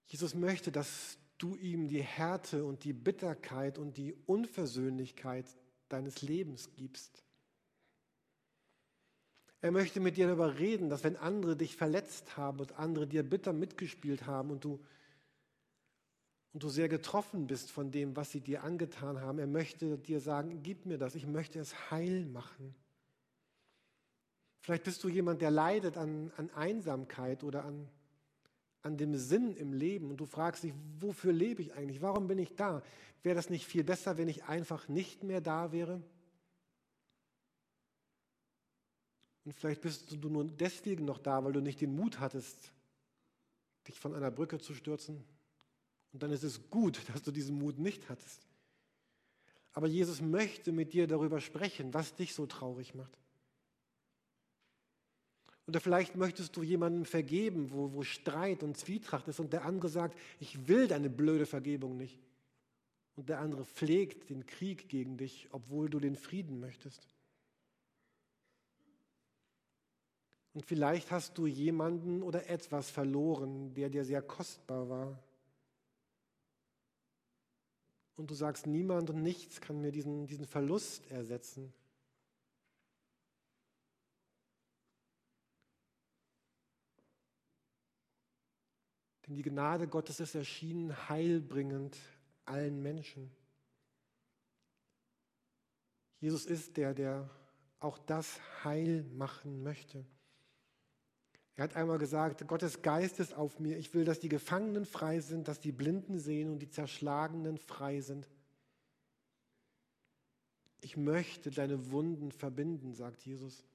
Jesus 0.05 0.35
möchte, 0.35 0.71
dass 0.71 1.17
du 1.37 1.55
ihm 1.55 1.87
die 1.87 2.01
Härte 2.01 2.65
und 2.65 2.83
die 2.83 2.93
Bitterkeit 2.93 3.77
und 3.77 3.97
die 3.97 4.13
Unversöhnlichkeit 4.25 5.45
deines 5.89 6.21
Lebens 6.21 6.71
gibst. 6.75 7.26
Er 9.61 9.71
möchte 9.71 9.99
mit 9.99 10.17
dir 10.17 10.27
darüber 10.27 10.59
reden, 10.59 10.89
dass 10.89 11.03
wenn 11.03 11.15
andere 11.15 11.55
dich 11.55 11.75
verletzt 11.75 12.37
haben 12.37 12.59
und 12.59 12.77
andere 12.77 13.07
dir 13.07 13.23
bitter 13.23 13.53
mitgespielt 13.53 14.27
haben 14.27 14.51
und 14.51 14.63
du, 14.63 14.79
und 16.53 16.63
du 16.63 16.69
sehr 16.69 16.89
getroffen 16.89 17.47
bist 17.47 17.71
von 17.71 17.91
dem, 17.91 18.15
was 18.15 18.31
sie 18.31 18.41
dir 18.41 18.63
angetan 18.63 19.19
haben, 19.21 19.39
er 19.39 19.47
möchte 19.47 19.97
dir 19.97 20.19
sagen, 20.19 20.61
gib 20.61 20.85
mir 20.85 20.97
das, 20.97 21.15
ich 21.15 21.25
möchte 21.25 21.59
es 21.59 21.91
heil 21.91 22.25
machen. 22.25 22.75
Vielleicht 24.61 24.83
bist 24.83 25.03
du 25.03 25.09
jemand, 25.09 25.41
der 25.41 25.49
leidet 25.49 25.97
an, 25.97 26.31
an 26.35 26.49
Einsamkeit 26.51 27.43
oder 27.43 27.63
an, 27.63 27.87
an 28.81 28.97
dem 28.97 29.15
Sinn 29.15 29.55
im 29.55 29.73
Leben 29.73 30.09
und 30.09 30.17
du 30.17 30.25
fragst 30.25 30.63
dich, 30.63 30.73
wofür 30.99 31.33
lebe 31.33 31.61
ich 31.61 31.73
eigentlich? 31.73 32.01
Warum 32.01 32.27
bin 32.27 32.37
ich 32.37 32.55
da? 32.55 32.83
Wäre 33.23 33.35
das 33.35 33.49
nicht 33.49 33.65
viel 33.65 33.83
besser, 33.83 34.17
wenn 34.17 34.27
ich 34.27 34.43
einfach 34.43 34.87
nicht 34.87 35.23
mehr 35.23 35.41
da 35.41 35.71
wäre? 35.71 36.01
Und 39.47 39.53
vielleicht 39.53 39.79
bist 39.79 40.11
du 40.11 40.27
nur 40.27 40.43
deswegen 40.43 41.05
noch 41.05 41.19
da, 41.19 41.41
weil 41.41 41.53
du 41.53 41.61
nicht 41.61 41.79
den 41.79 41.95
Mut 41.95 42.19
hattest, 42.19 42.73
dich 43.87 43.97
von 43.97 44.13
einer 44.13 44.29
Brücke 44.29 44.59
zu 44.59 44.73
stürzen. 44.73 45.23
Und 46.11 46.21
dann 46.21 46.31
ist 46.31 46.43
es 46.43 46.69
gut, 46.69 47.01
dass 47.13 47.23
du 47.23 47.31
diesen 47.31 47.57
Mut 47.57 47.79
nicht 47.79 48.09
hattest. 48.09 48.45
Aber 49.71 49.87
Jesus 49.87 50.19
möchte 50.19 50.73
mit 50.73 50.91
dir 50.91 51.07
darüber 51.07 51.39
sprechen, 51.39 51.93
was 51.93 52.13
dich 52.13 52.33
so 52.33 52.45
traurig 52.45 52.93
macht. 52.93 53.17
Oder 55.65 55.79
vielleicht 55.79 56.17
möchtest 56.17 56.57
du 56.57 56.61
jemandem 56.61 57.05
vergeben, 57.05 57.71
wo, 57.71 57.93
wo 57.93 58.03
Streit 58.03 58.63
und 58.63 58.75
Zwietracht 58.75 59.29
ist 59.29 59.39
und 59.39 59.53
der 59.53 59.63
andere 59.63 59.87
sagt, 59.87 60.19
ich 60.41 60.67
will 60.67 60.89
deine 60.89 61.09
blöde 61.09 61.45
Vergebung 61.45 61.95
nicht. 61.95 62.19
Und 63.15 63.29
der 63.29 63.39
andere 63.39 63.63
pflegt 63.63 64.29
den 64.29 64.45
Krieg 64.45 64.89
gegen 64.89 65.15
dich, 65.15 65.47
obwohl 65.51 65.89
du 65.89 66.01
den 66.01 66.17
Frieden 66.17 66.59
möchtest. 66.59 67.07
Und 70.57 70.65
vielleicht 70.65 71.11
hast 71.11 71.37
du 71.37 71.45
jemanden 71.45 72.23
oder 72.23 72.49
etwas 72.49 72.89
verloren, 72.89 73.75
der 73.75 73.91
dir 73.91 74.03
sehr 74.03 74.23
kostbar 74.23 74.89
war. 74.89 75.23
Und 78.15 78.31
du 78.31 78.33
sagst, 78.33 78.65
niemand 78.65 79.11
und 79.11 79.21
nichts 79.21 79.61
kann 79.61 79.79
mir 79.79 79.91
diesen, 79.91 80.25
diesen 80.25 80.47
Verlust 80.47 81.11
ersetzen. 81.11 81.71
Denn 89.27 89.35
die 89.35 89.43
Gnade 89.43 89.87
Gottes 89.87 90.19
ist 90.19 90.33
erschienen, 90.33 91.07
heilbringend 91.07 91.95
allen 92.45 92.81
Menschen. 92.81 93.29
Jesus 96.19 96.47
ist 96.47 96.77
der, 96.77 96.95
der 96.95 97.29
auch 97.79 97.99
das 97.99 98.41
heil 98.63 99.03
machen 99.13 99.61
möchte. 99.61 100.03
Er 101.57 101.63
hat 101.63 101.75
einmal 101.75 101.97
gesagt, 101.97 102.47
Gottes 102.47 102.83
Geist 102.83 103.19
ist 103.19 103.33
auf 103.33 103.59
mir. 103.59 103.77
Ich 103.77 103.91
will, 103.95 104.05
dass 104.05 104.19
die 104.19 104.29
Gefangenen 104.29 104.85
frei 104.85 105.19
sind, 105.19 105.47
dass 105.47 105.59
die 105.59 105.71
Blinden 105.71 106.19
sehen 106.19 106.51
und 106.51 106.59
die 106.59 106.69
Zerschlagenen 106.69 107.57
frei 107.57 107.99
sind. 107.99 108.29
Ich 110.81 110.95
möchte 110.95 111.49
deine 111.49 111.91
Wunden 111.91 112.31
verbinden, 112.31 112.93
sagt 112.93 113.25
Jesus. 113.25 113.65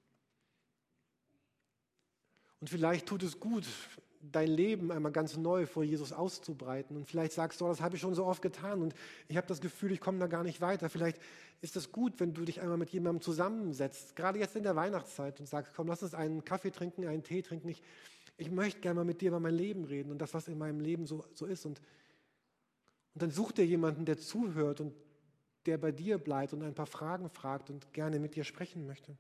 Und 2.61 2.71
vielleicht 2.71 3.07
tut 3.07 3.25
es 3.25 3.41
gut, 3.41 3.67
dein 4.31 4.49
Leben 4.49 4.93
einmal 4.93 5.13
ganz 5.13 5.37
neu 5.37 5.67
vor 5.67 5.83
Jesus 5.83 6.13
auszubreiten. 6.13 6.97
Und 6.97 7.07
vielleicht 7.07 7.33
sagst 7.33 7.61
du, 7.61 7.65
oh, 7.65 7.69
das 7.69 7.81
habe 7.81 7.97
ich 7.97 8.01
schon 8.01 8.15
so 8.15 8.25
oft 8.25 8.41
getan 8.41 8.81
und 8.81 8.95
ich 9.29 9.37
habe 9.37 9.47
das 9.47 9.61
Gefühl, 9.61 9.93
ich 9.93 10.01
komme 10.01 10.19
da 10.19 10.29
gar 10.29 10.45
nicht 10.45 10.61
weiter. 10.61 10.89
Vielleicht 10.89 11.21
ist 11.61 11.77
es 11.77 11.91
gut, 11.91 12.21
wenn 12.21 12.33
du 12.33 12.45
dich 12.45 12.61
einmal 12.61 12.77
mit 12.77 12.91
jemandem 12.91 13.21
zusammensetzt, 13.21 14.15
gerade 14.15 14.39
jetzt 14.39 14.55
in 14.55 14.63
der 14.63 14.77
Weihnachtszeit 14.77 15.41
und 15.41 15.47
sagst, 15.47 15.73
komm, 15.75 15.89
lass 15.89 16.03
uns 16.03 16.15
einen 16.15 16.45
Kaffee 16.45 16.71
trinken, 16.71 17.07
einen 17.07 17.23
Tee 17.25 17.43
trinken. 17.43 17.69
Ich, 17.69 17.83
ich 18.37 18.51
möchte 18.51 18.81
gerne 18.81 19.01
mal 19.01 19.05
mit 19.05 19.21
dir 19.21 19.29
über 19.29 19.41
mein 19.41 19.55
Leben 19.55 19.85
reden 19.85 20.13
und 20.13 20.19
das, 20.19 20.35
was 20.35 20.49
in 20.49 20.59
meinem 20.59 20.81
Leben 20.81 21.07
so, 21.07 21.25
so 21.35 21.47
ist. 21.47 21.67
Und, 21.67 21.81
und 23.15 23.23
dann 23.23 23.31
such 23.31 23.53
dir 23.53 23.67
jemanden, 23.67 24.05
der 24.05 24.19
zuhört 24.19 24.81
und 24.81 24.95
der 25.67 25.79
bei 25.79 25.93
dir 25.93 26.19
bleibt 26.19 26.53
und 26.53 26.63
ein 26.63 26.75
paar 26.75 26.87
Fragen 26.87 27.29
fragt 27.29 27.71
und 27.71 27.93
gerne 27.93 28.19
mit 28.19 28.35
dir 28.35 28.45
sprechen 28.45 28.87
möchte. 28.87 29.17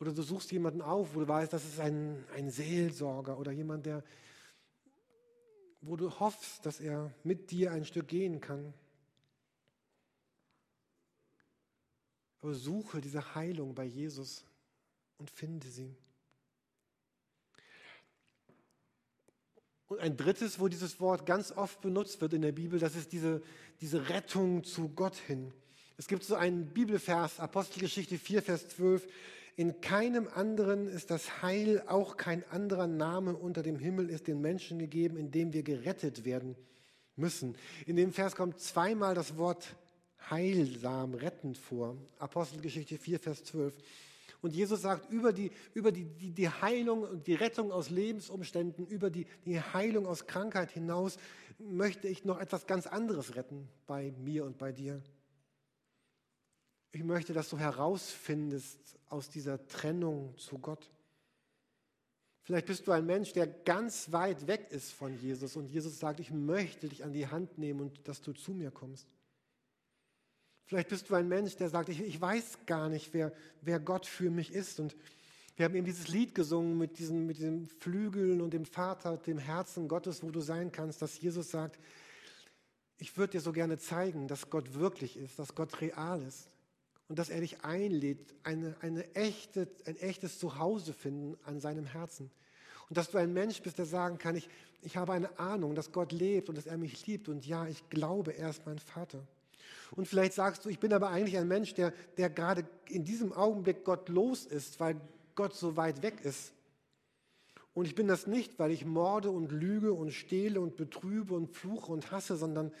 Oder 0.00 0.12
du 0.12 0.22
suchst 0.22 0.50
jemanden 0.52 0.82
auf, 0.82 1.14
wo 1.14 1.20
du 1.20 1.28
weißt, 1.28 1.52
das 1.52 1.64
ist 1.64 1.80
ein, 1.80 2.24
ein 2.34 2.50
Seelsorger 2.50 3.38
oder 3.38 3.52
jemand, 3.52 3.86
der, 3.86 4.02
wo 5.80 5.96
du 5.96 6.10
hoffst, 6.18 6.66
dass 6.66 6.80
er 6.80 7.14
mit 7.22 7.50
dir 7.50 7.72
ein 7.72 7.84
Stück 7.84 8.08
gehen 8.08 8.40
kann. 8.40 8.74
Aber 12.40 12.54
suche 12.54 13.00
diese 13.00 13.34
Heilung 13.34 13.74
bei 13.74 13.84
Jesus 13.84 14.44
und 15.18 15.30
finde 15.30 15.68
sie. 15.68 15.96
Und 19.86 20.00
ein 20.00 20.16
drittes, 20.16 20.58
wo 20.58 20.68
dieses 20.68 20.98
Wort 20.98 21.24
ganz 21.24 21.52
oft 21.52 21.80
benutzt 21.80 22.20
wird 22.20 22.32
in 22.32 22.42
der 22.42 22.52
Bibel, 22.52 22.78
das 22.78 22.96
ist 22.96 23.12
diese, 23.12 23.42
diese 23.80 24.08
Rettung 24.08 24.64
zu 24.64 24.88
Gott 24.88 25.16
hin. 25.16 25.52
Es 25.96 26.08
gibt 26.08 26.24
so 26.24 26.34
einen 26.34 26.66
Bibelvers, 26.66 27.38
Apostelgeschichte 27.38 28.18
4, 28.18 28.42
Vers 28.42 28.68
12. 28.68 29.06
In 29.56 29.80
keinem 29.80 30.28
anderen 30.34 30.88
ist 30.88 31.10
das 31.10 31.42
Heil, 31.42 31.82
auch 31.86 32.16
kein 32.16 32.42
anderer 32.50 32.88
Name 32.88 33.36
unter 33.36 33.62
dem 33.62 33.78
Himmel 33.78 34.10
ist 34.10 34.26
den 34.26 34.40
Menschen 34.40 34.78
gegeben, 34.78 35.16
in 35.16 35.30
dem 35.30 35.52
wir 35.52 35.62
gerettet 35.62 36.24
werden 36.24 36.56
müssen. 37.14 37.56
In 37.86 37.94
dem 37.94 38.12
Vers 38.12 38.34
kommt 38.34 38.58
zweimal 38.58 39.14
das 39.14 39.36
Wort 39.36 39.76
heilsam, 40.30 41.14
rettend 41.14 41.56
vor. 41.56 41.96
Apostelgeschichte 42.18 42.98
4, 42.98 43.20
Vers 43.20 43.44
12. 43.44 43.74
Und 44.42 44.54
Jesus 44.54 44.82
sagt, 44.82 45.10
über 45.10 45.32
die, 45.32 45.50
über 45.72 45.90
die, 45.90 46.04
die, 46.04 46.32
die 46.32 46.48
Heilung 46.48 47.02
und 47.02 47.26
die 47.26 47.34
Rettung 47.34 47.72
aus 47.72 47.90
Lebensumständen, 47.90 48.86
über 48.86 49.08
die, 49.08 49.26
die 49.46 49.60
Heilung 49.60 50.06
aus 50.06 50.26
Krankheit 50.26 50.70
hinaus, 50.70 51.16
möchte 51.58 52.08
ich 52.08 52.24
noch 52.24 52.40
etwas 52.40 52.66
ganz 52.66 52.86
anderes 52.86 53.36
retten 53.36 53.68
bei 53.86 54.12
mir 54.18 54.44
und 54.44 54.58
bei 54.58 54.72
dir. 54.72 55.00
Ich 56.94 57.02
möchte, 57.02 57.32
dass 57.32 57.50
du 57.50 57.58
herausfindest 57.58 58.78
aus 59.08 59.28
dieser 59.28 59.66
Trennung 59.66 60.32
zu 60.38 60.58
Gott. 60.58 60.88
Vielleicht 62.42 62.66
bist 62.66 62.86
du 62.86 62.92
ein 62.92 63.04
Mensch, 63.04 63.32
der 63.32 63.48
ganz 63.48 64.12
weit 64.12 64.46
weg 64.46 64.68
ist 64.70 64.92
von 64.92 65.18
Jesus 65.18 65.56
und 65.56 65.66
Jesus 65.66 65.98
sagt, 65.98 66.20
ich 66.20 66.30
möchte 66.30 66.88
dich 66.88 67.02
an 67.02 67.12
die 67.12 67.26
Hand 67.26 67.58
nehmen 67.58 67.80
und 67.80 68.06
dass 68.06 68.20
du 68.20 68.32
zu 68.32 68.52
mir 68.52 68.70
kommst. 68.70 69.08
Vielleicht 70.66 70.88
bist 70.88 71.10
du 71.10 71.16
ein 71.16 71.26
Mensch, 71.26 71.56
der 71.56 71.68
sagt, 71.68 71.88
ich, 71.88 72.00
ich 72.00 72.20
weiß 72.20 72.58
gar 72.64 72.88
nicht, 72.88 73.12
wer, 73.12 73.32
wer 73.60 73.80
Gott 73.80 74.06
für 74.06 74.30
mich 74.30 74.52
ist. 74.52 74.78
Und 74.78 74.94
wir 75.56 75.64
haben 75.64 75.74
eben 75.74 75.86
dieses 75.86 76.06
Lied 76.06 76.32
gesungen 76.32 76.78
mit 76.78 77.00
diesen, 77.00 77.26
mit 77.26 77.40
den 77.40 77.66
Flügeln 77.66 78.40
und 78.40 78.52
dem 78.54 78.66
Vater, 78.66 79.16
dem 79.16 79.38
Herzen 79.38 79.88
Gottes, 79.88 80.22
wo 80.22 80.30
du 80.30 80.40
sein 80.40 80.70
kannst, 80.70 81.02
dass 81.02 81.20
Jesus 81.20 81.50
sagt, 81.50 81.80
ich 82.98 83.16
würde 83.16 83.32
dir 83.32 83.40
so 83.40 83.50
gerne 83.50 83.78
zeigen, 83.78 84.28
dass 84.28 84.48
Gott 84.48 84.74
wirklich 84.74 85.16
ist, 85.16 85.40
dass 85.40 85.56
Gott 85.56 85.80
real 85.80 86.22
ist 86.22 86.53
und 87.08 87.18
dass 87.18 87.30
er 87.30 87.40
dich 87.40 87.64
einlädt, 87.64 88.34
eine, 88.42 88.76
eine 88.80 89.14
echte, 89.14 89.68
ein 89.86 89.96
echtes 89.96 90.38
Zuhause 90.38 90.92
finden 90.92 91.36
an 91.44 91.60
seinem 91.60 91.84
Herzen. 91.84 92.30
Und 92.88 92.96
dass 92.96 93.10
du 93.10 93.18
ein 93.18 93.32
Mensch 93.32 93.62
bist, 93.62 93.78
der 93.78 93.86
sagen 93.86 94.18
kann, 94.18 94.36
ich, 94.36 94.48
ich 94.82 94.96
habe 94.96 95.12
eine 95.12 95.38
Ahnung, 95.38 95.74
dass 95.74 95.92
Gott 95.92 96.12
lebt 96.12 96.48
und 96.48 96.56
dass 96.56 96.66
er 96.66 96.78
mich 96.78 97.06
liebt 97.06 97.28
und 97.28 97.46
ja, 97.46 97.66
ich 97.66 97.88
glaube, 97.88 98.32
er 98.32 98.50
ist 98.50 98.66
mein 98.66 98.78
Vater. 98.78 99.26
Und 99.92 100.08
vielleicht 100.08 100.32
sagst 100.32 100.64
du, 100.64 100.68
ich 100.68 100.78
bin 100.78 100.92
aber 100.92 101.10
eigentlich 101.10 101.36
ein 101.36 101.48
Mensch, 101.48 101.74
der, 101.74 101.92
der 102.16 102.30
gerade 102.30 102.66
in 102.88 103.04
diesem 103.04 103.32
Augenblick 103.32 103.84
Gott 103.84 104.08
los 104.08 104.44
ist, 104.44 104.80
weil 104.80 105.00
Gott 105.34 105.54
so 105.54 105.76
weit 105.76 106.02
weg 106.02 106.20
ist. 106.22 106.52
Und 107.74 107.86
ich 107.86 107.94
bin 107.94 108.06
das 108.06 108.26
nicht, 108.26 108.58
weil 108.58 108.70
ich 108.70 108.84
morde 108.84 109.30
und 109.30 109.50
lüge 109.50 109.92
und 109.92 110.12
stehle 110.12 110.60
und 110.60 110.76
betrübe 110.76 111.34
und 111.34 111.48
fluche 111.48 111.92
und 111.92 112.10
hasse, 112.12 112.36
sondern 112.36 112.72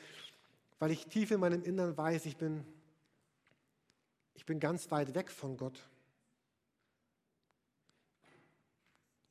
weil 0.78 0.92
ich 0.92 1.06
tief 1.06 1.30
in 1.30 1.40
meinem 1.40 1.62
Innern 1.62 1.96
weiß, 1.96 2.26
ich 2.26 2.36
bin 2.36 2.64
ich 4.34 4.44
bin 4.44 4.60
ganz 4.60 4.90
weit 4.90 5.14
weg 5.14 5.30
von 5.30 5.56
Gott. 5.56 5.88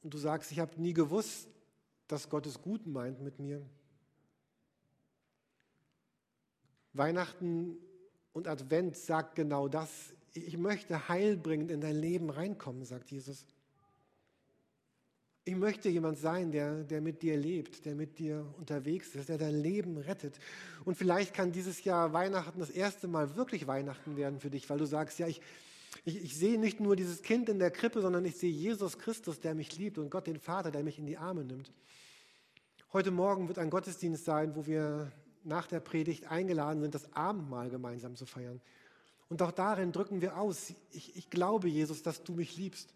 Und 0.02 0.14
du 0.14 0.18
sagst, 0.18 0.52
ich 0.52 0.60
habe 0.60 0.82
nie 0.82 0.94
gewusst, 0.94 1.48
dass 2.08 2.30
Gott 2.30 2.46
es 2.46 2.62
gut 2.62 2.86
meint 2.86 3.22
mit 3.22 3.40
mir. 3.40 3.62
Weihnachten 6.94 7.78
und 8.34 8.48
Advent 8.48 8.98
sagt 8.98 9.36
genau 9.36 9.68
das. 9.68 10.14
ich 10.34 10.58
möchte 10.58 11.08
heilbringend 11.08 11.72
in 11.72 11.82
dein 11.82 11.96
Leben 11.96 12.30
reinkommen, 12.30 12.86
sagt 12.86 13.12
Jesus. 13.12 13.46
Ich 15.46 15.56
möchte 15.56 15.90
jemand 15.90 16.18
sein, 16.18 16.52
der, 16.54 16.84
der 16.84 17.02
mit 17.02 17.22
dir 17.22 17.36
lebt, 17.36 17.86
der 17.86 17.96
mit 17.96 18.18
dir 18.18 18.46
unterwegs 18.58 19.14
ist, 19.14 19.28
der 19.28 19.38
dein 19.38 19.62
Leben 19.62 19.98
rettet. 19.98 20.40
Und 20.86 20.96
vielleicht 20.96 21.34
kann 21.34 21.52
dieses 21.52 21.84
Jahr 21.84 22.14
Weihnachten 22.14 22.62
das 22.62 22.70
erste 22.70 23.10
Mal 23.10 23.36
wirklich 23.36 23.68
Weihnachten 23.68 24.16
werden 24.16 24.40
für 24.40 24.50
dich, 24.50 24.70
weil 24.70 24.78
du 24.78 24.86
sagst, 24.86 25.20
ja, 25.20 25.28
ich, 25.28 25.42
ich, 26.06 26.24
ich 26.24 26.38
sehe 26.38 26.58
nicht 26.58 26.80
nur 26.80 26.96
dieses 26.96 27.24
Kind 27.24 27.50
in 27.50 27.60
der 27.60 27.72
Krippe, 27.72 28.02
sondern 28.02 28.24
ich 28.24 28.38
sehe 28.38 28.52
Jesus 28.52 28.98
Christus, 28.98 29.42
der 29.42 29.54
mich 29.54 29.78
liebt 29.78 29.98
und 29.98 30.10
Gott 30.10 30.28
den 30.28 30.40
Vater, 30.40 30.72
der 30.72 30.82
mich 30.82 30.98
in 30.98 31.06
die 31.06 31.18
Arme 31.18 31.44
nimmt. 31.44 31.74
Heute 32.94 33.12
Morgen 33.12 33.50
wird 33.50 33.60
ein 33.60 33.70
Gottesdienst 33.70 34.24
sein, 34.24 34.56
wo 34.56 34.66
wir 34.66 35.12
nach 35.44 35.68
der 35.68 35.82
Predigt 35.82 36.26
eingeladen 36.32 36.82
sind, 36.82 36.96
das 36.96 37.12
Abendmahl 37.14 37.70
gemeinsam 37.70 38.16
zu 38.16 38.26
feiern. 38.26 38.62
Und 39.28 39.42
auch 39.42 39.52
darin 39.52 39.92
drücken 39.92 40.22
wir 40.22 40.38
aus, 40.38 40.74
ich, 40.92 41.18
ich 41.18 41.30
glaube, 41.30 41.68
Jesus, 41.68 42.02
dass 42.02 42.24
du 42.24 42.32
mich 42.32 42.56
liebst, 42.56 42.94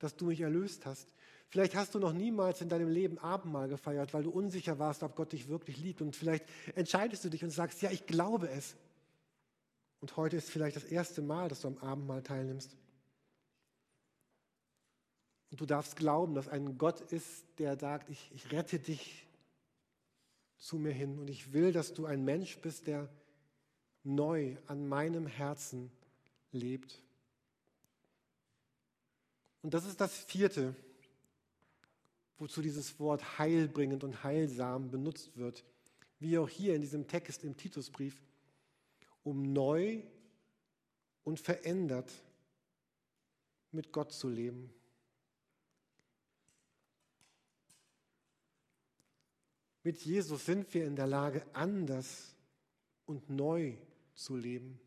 dass 0.00 0.16
du 0.16 0.26
mich 0.26 0.40
erlöst 0.40 0.84
hast. 0.84 1.06
Vielleicht 1.48 1.76
hast 1.76 1.94
du 1.94 1.98
noch 1.98 2.12
niemals 2.12 2.60
in 2.60 2.68
deinem 2.68 2.88
Leben 2.88 3.18
Abendmahl 3.18 3.68
gefeiert, 3.68 4.12
weil 4.12 4.24
du 4.24 4.30
unsicher 4.30 4.78
warst, 4.78 5.02
ob 5.02 5.14
Gott 5.14 5.32
dich 5.32 5.48
wirklich 5.48 5.78
liebt. 5.78 6.02
Und 6.02 6.16
vielleicht 6.16 6.44
entscheidest 6.74 7.24
du 7.24 7.28
dich 7.28 7.44
und 7.44 7.50
sagst, 7.50 7.82
ja, 7.82 7.90
ich 7.90 8.06
glaube 8.06 8.48
es. 8.48 8.76
Und 10.00 10.16
heute 10.16 10.36
ist 10.36 10.50
vielleicht 10.50 10.76
das 10.76 10.84
erste 10.84 11.22
Mal, 11.22 11.48
dass 11.48 11.60
du 11.60 11.68
am 11.68 11.78
Abendmahl 11.78 12.22
teilnimmst. 12.22 12.76
Und 15.50 15.60
du 15.60 15.66
darfst 15.66 15.96
glauben, 15.96 16.34
dass 16.34 16.48
ein 16.48 16.78
Gott 16.78 17.00
ist, 17.12 17.44
der 17.58 17.78
sagt, 17.78 18.10
ich, 18.10 18.30
ich 18.34 18.50
rette 18.50 18.78
dich 18.78 19.26
zu 20.58 20.76
mir 20.78 20.92
hin. 20.92 21.18
Und 21.18 21.30
ich 21.30 21.52
will, 21.52 21.72
dass 21.72 21.94
du 21.94 22.06
ein 22.06 22.24
Mensch 22.24 22.58
bist, 22.58 22.88
der 22.88 23.08
neu 24.02 24.56
an 24.66 24.88
meinem 24.88 25.26
Herzen 25.26 25.90
lebt. 26.50 27.02
Und 29.62 29.74
das 29.74 29.84
ist 29.84 30.00
das 30.00 30.16
vierte, 30.16 30.74
wozu 32.38 32.62
dieses 32.62 32.98
Wort 33.00 33.38
heilbringend 33.38 34.04
und 34.04 34.22
heilsam 34.24 34.90
benutzt 34.90 35.36
wird, 35.36 35.64
wie 36.18 36.38
auch 36.38 36.48
hier 36.48 36.74
in 36.74 36.82
diesem 36.82 37.06
Text 37.06 37.44
im 37.44 37.56
Titusbrief, 37.56 38.22
um 39.22 39.52
neu 39.52 40.02
und 41.24 41.40
verändert 41.40 42.12
mit 43.72 43.92
Gott 43.92 44.12
zu 44.12 44.28
leben. 44.28 44.72
Mit 49.82 49.98
Jesus 49.98 50.44
sind 50.44 50.72
wir 50.74 50.84
in 50.84 50.96
der 50.96 51.06
Lage, 51.06 51.46
anders 51.52 52.34
und 53.04 53.30
neu 53.30 53.76
zu 54.14 54.36
leben. 54.36 54.80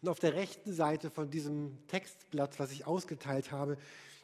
Und 0.00 0.08
auf 0.08 0.18
der 0.18 0.34
rechten 0.34 0.72
Seite 0.72 1.10
von 1.10 1.30
diesem 1.30 1.86
Textblatt, 1.86 2.58
was 2.58 2.72
ich 2.72 2.86
ausgeteilt 2.86 3.52
habe, 3.52 3.76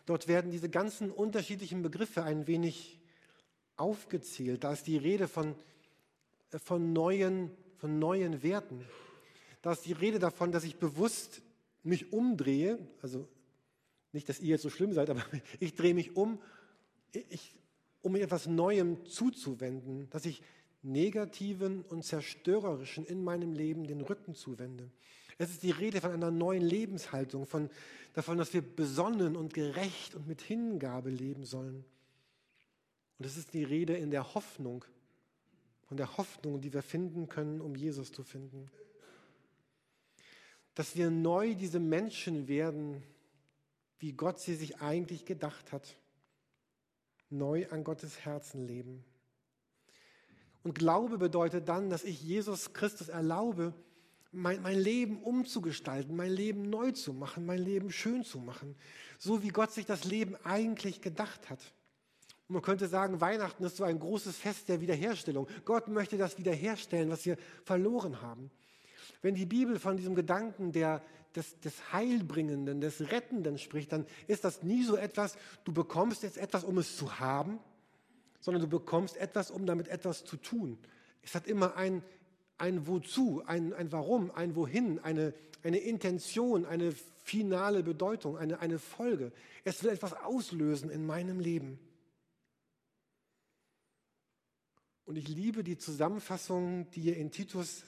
dort 0.07 0.29
werden 0.29 0.51
diese 0.51 0.69
ganzen 0.69 1.11
unterschiedlichen 1.11 1.83
Begriffe 1.83 2.23
ein 2.23 2.47
wenig 2.47 2.99
aufgezählt. 3.77 4.65
Da 4.65 4.73
ist 4.73 4.87
die 4.87 4.97
Rede 4.97 5.29
von, 5.29 5.55
äh, 6.53 6.59
von, 6.59 6.93
neuen, 6.93 7.51
von 7.77 7.99
neuen 7.99 8.43
Werten. 8.43 8.85
Da 9.63 9.73
ist 9.73 9.85
die 9.85 9.93
Rede 9.93 10.19
davon, 10.19 10.53
dass 10.53 10.65
ich 10.65 10.77
bewusst 10.77 11.43
mich 11.83 12.13
umdrehe. 12.13 12.79
Also 13.03 13.29
nicht, 14.13 14.29
dass 14.29 14.41
ihr 14.41 14.49
jetzt 14.49 14.63
so 14.63 14.71
schlimm 14.71 14.93
seid, 14.93 15.11
aber 15.11 15.23
ich 15.61 15.75
drehe 15.75 15.95
mich 15.95 16.17
um. 16.17 16.41
Ich 17.13 17.55
um 18.07 18.13
mir 18.13 18.23
etwas 18.23 18.47
Neuem 18.47 19.05
zuzuwenden, 19.07 20.09
dass 20.11 20.27
ich 20.27 20.41
negativen 20.83 21.83
und 21.83 22.05
zerstörerischen 22.05 23.05
in 23.05 23.25
meinem 23.25 23.53
Leben 23.53 23.85
den 23.85 24.01
Rücken 24.01 24.37
zuwende. 24.37 24.89
Es 25.39 25.51
ist 25.51 25.63
die 25.63 25.71
Rede 25.71 26.01
von 26.01 26.13
einer 26.13 26.31
neuen 26.31 26.63
Lebenshaltung, 26.63 27.47
von, 27.47 27.71
davon, 28.15 28.39
dass 28.39 28.55
wir 28.55 28.63
besonnen 28.63 29.37
und 29.37 29.53
gerecht 29.53 30.15
und 30.15 30.27
mit 30.27 30.41
Hingabe 30.41 31.11
leben 31.11 31.45
sollen. 31.45 31.85
Und 33.19 33.27
es 33.27 33.37
ist 33.37 33.53
die 33.55 33.65
Rede 33.65 33.95
in 33.97 34.11
der 34.11 34.35
Hoffnung, 34.35 34.85
von 35.89 35.97
der 35.97 36.17
Hoffnung, 36.17 36.61
die 36.61 36.73
wir 36.73 36.83
finden 36.83 37.29
können, 37.29 37.61
um 37.61 37.75
Jesus 37.75 38.13
zu 38.13 38.23
finden. 38.23 38.71
Dass 40.75 40.97
wir 40.97 41.11
neu 41.11 41.55
diese 41.55 41.81
Menschen 41.81 42.49
werden, 42.49 43.03
wie 43.99 44.13
Gott 44.13 44.41
sie 44.41 44.55
sich 44.55 44.81
eigentlich 44.81 45.25
gedacht 45.25 45.73
hat 45.73 45.97
neu 47.31 47.67
an 47.71 47.85
Gottes 47.85 48.25
Herzen 48.25 48.67
leben. 48.67 49.05
Und 50.63 50.75
Glaube 50.75 51.19
bedeutet 51.19 51.69
dann, 51.69 51.91
dass 51.91 52.05
ich 52.05 52.23
Jesus 52.23 52.73
Christus 52.73 53.09
erlaube, 53.09 53.73
mein, 54.33 54.63
mein 54.63 54.79
Leben 54.79 55.23
umzugestalten, 55.23 56.15
mein 56.15 56.31
Leben 56.31 56.69
neu 56.69 56.93
zu 56.93 57.13
machen, 57.13 57.47
mein 57.47 57.59
Leben 57.59 57.91
schön 57.91 58.25
zu 58.25 58.39
machen, 58.39 58.77
so 59.19 59.43
wie 59.43 59.49
Gott 59.49 59.73
sich 59.73 59.87
das 59.87 60.05
Leben 60.05 60.37
eigentlich 60.45 61.01
gedacht 61.01 61.49
hat. 61.51 61.61
Und 62.49 62.55
man 62.55 62.63
könnte 62.63 62.87
sagen, 62.87 63.21
Weihnachten 63.21 63.65
ist 63.65 63.77
so 63.77 63.85
ein 63.85 63.99
großes 63.99 64.37
Fest 64.37 64.69
der 64.69 64.81
Wiederherstellung. 64.81 65.49
Gott 65.65 65.89
möchte 65.89 66.17
das 66.17 66.39
wiederherstellen, 66.39 67.11
was 67.11 67.25
wir 67.27 67.37
verloren 67.65 68.23
haben. 68.23 68.51
Wenn 69.23 69.35
die 69.35 69.47
Bibel 69.47 69.79
von 69.79 69.97
diesem 69.97 70.15
Gedanken 70.15 70.71
der, 70.71 71.03
des, 71.35 71.59
des 71.61 71.93
Heilbringenden, 71.93 72.81
des 72.81 73.11
Rettenden 73.11 73.59
spricht, 73.59 73.93
dann 73.93 74.07
ist 74.29 74.45
das 74.45 74.63
nie 74.63 74.85
so 74.85 74.97
etwas, 74.97 75.37
du 75.65 75.73
bekommst 75.73 76.23
jetzt 76.23 76.39
etwas, 76.39 76.63
um 76.63 76.79
es 76.79 76.97
zu 76.97 77.19
haben, 77.19 77.59
sondern 78.41 78.63
du 78.63 78.69
bekommst 78.69 79.17
etwas, 79.17 79.51
um 79.51 79.67
damit 79.67 79.89
etwas 79.89 80.25
zu 80.25 80.37
tun. 80.37 80.79
Es 81.23 81.35
hat 81.35 81.49
immer 81.49 81.77
ein, 81.77 82.05
ein 82.59 82.87
Wozu, 82.87 83.43
ein, 83.47 83.73
ein 83.73 83.93
Warum, 83.93 84.31
ein 84.31 84.57
Wohin, 84.57 84.99
eine, 85.01 85.35
eine 85.63 85.79
Intention, 85.79 86.65
eine 86.65 86.93
finale 87.23 87.83
Bedeutung, 87.83 88.39
eine, 88.39 88.61
eine 88.61 88.79
Folge. 88.79 89.33
Es 89.65 89.83
will 89.83 89.91
etwas 89.91 90.13
auslösen 90.15 90.91
in 90.91 91.07
meinem 91.07 91.41
Leben. 91.41 91.79
Und 95.05 95.17
ich 95.17 95.29
liebe 95.29 95.63
die 95.63 95.79
Zusammenfassung, 95.79 96.91
die 96.91 97.01
ihr 97.03 97.17
in 97.17 97.31
Titus 97.31 97.85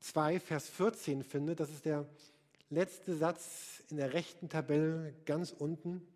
2, 0.00 0.40
Vers 0.40 0.68
14 0.68 1.22
findet. 1.22 1.60
Das 1.60 1.70
ist 1.70 1.84
der 1.84 2.06
letzte 2.70 3.16
Satz 3.16 3.82
in 3.88 3.96
der 3.96 4.12
rechten 4.12 4.48
Tabelle 4.48 5.14
ganz 5.26 5.50
unten. 5.50 6.06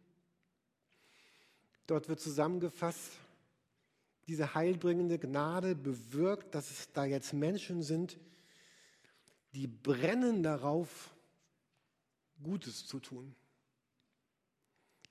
Dort 1.86 2.08
wird 2.08 2.20
zusammengefasst, 2.20 3.12
diese 4.28 4.54
heilbringende 4.54 5.18
Gnade 5.18 5.74
bewirkt, 5.74 6.54
dass 6.54 6.70
es 6.70 6.92
da 6.92 7.04
jetzt 7.04 7.32
Menschen 7.32 7.82
sind, 7.82 8.18
die 9.54 9.66
brennen 9.66 10.42
darauf, 10.42 11.10
Gutes 12.42 12.86
zu 12.86 12.98
tun. 12.98 13.34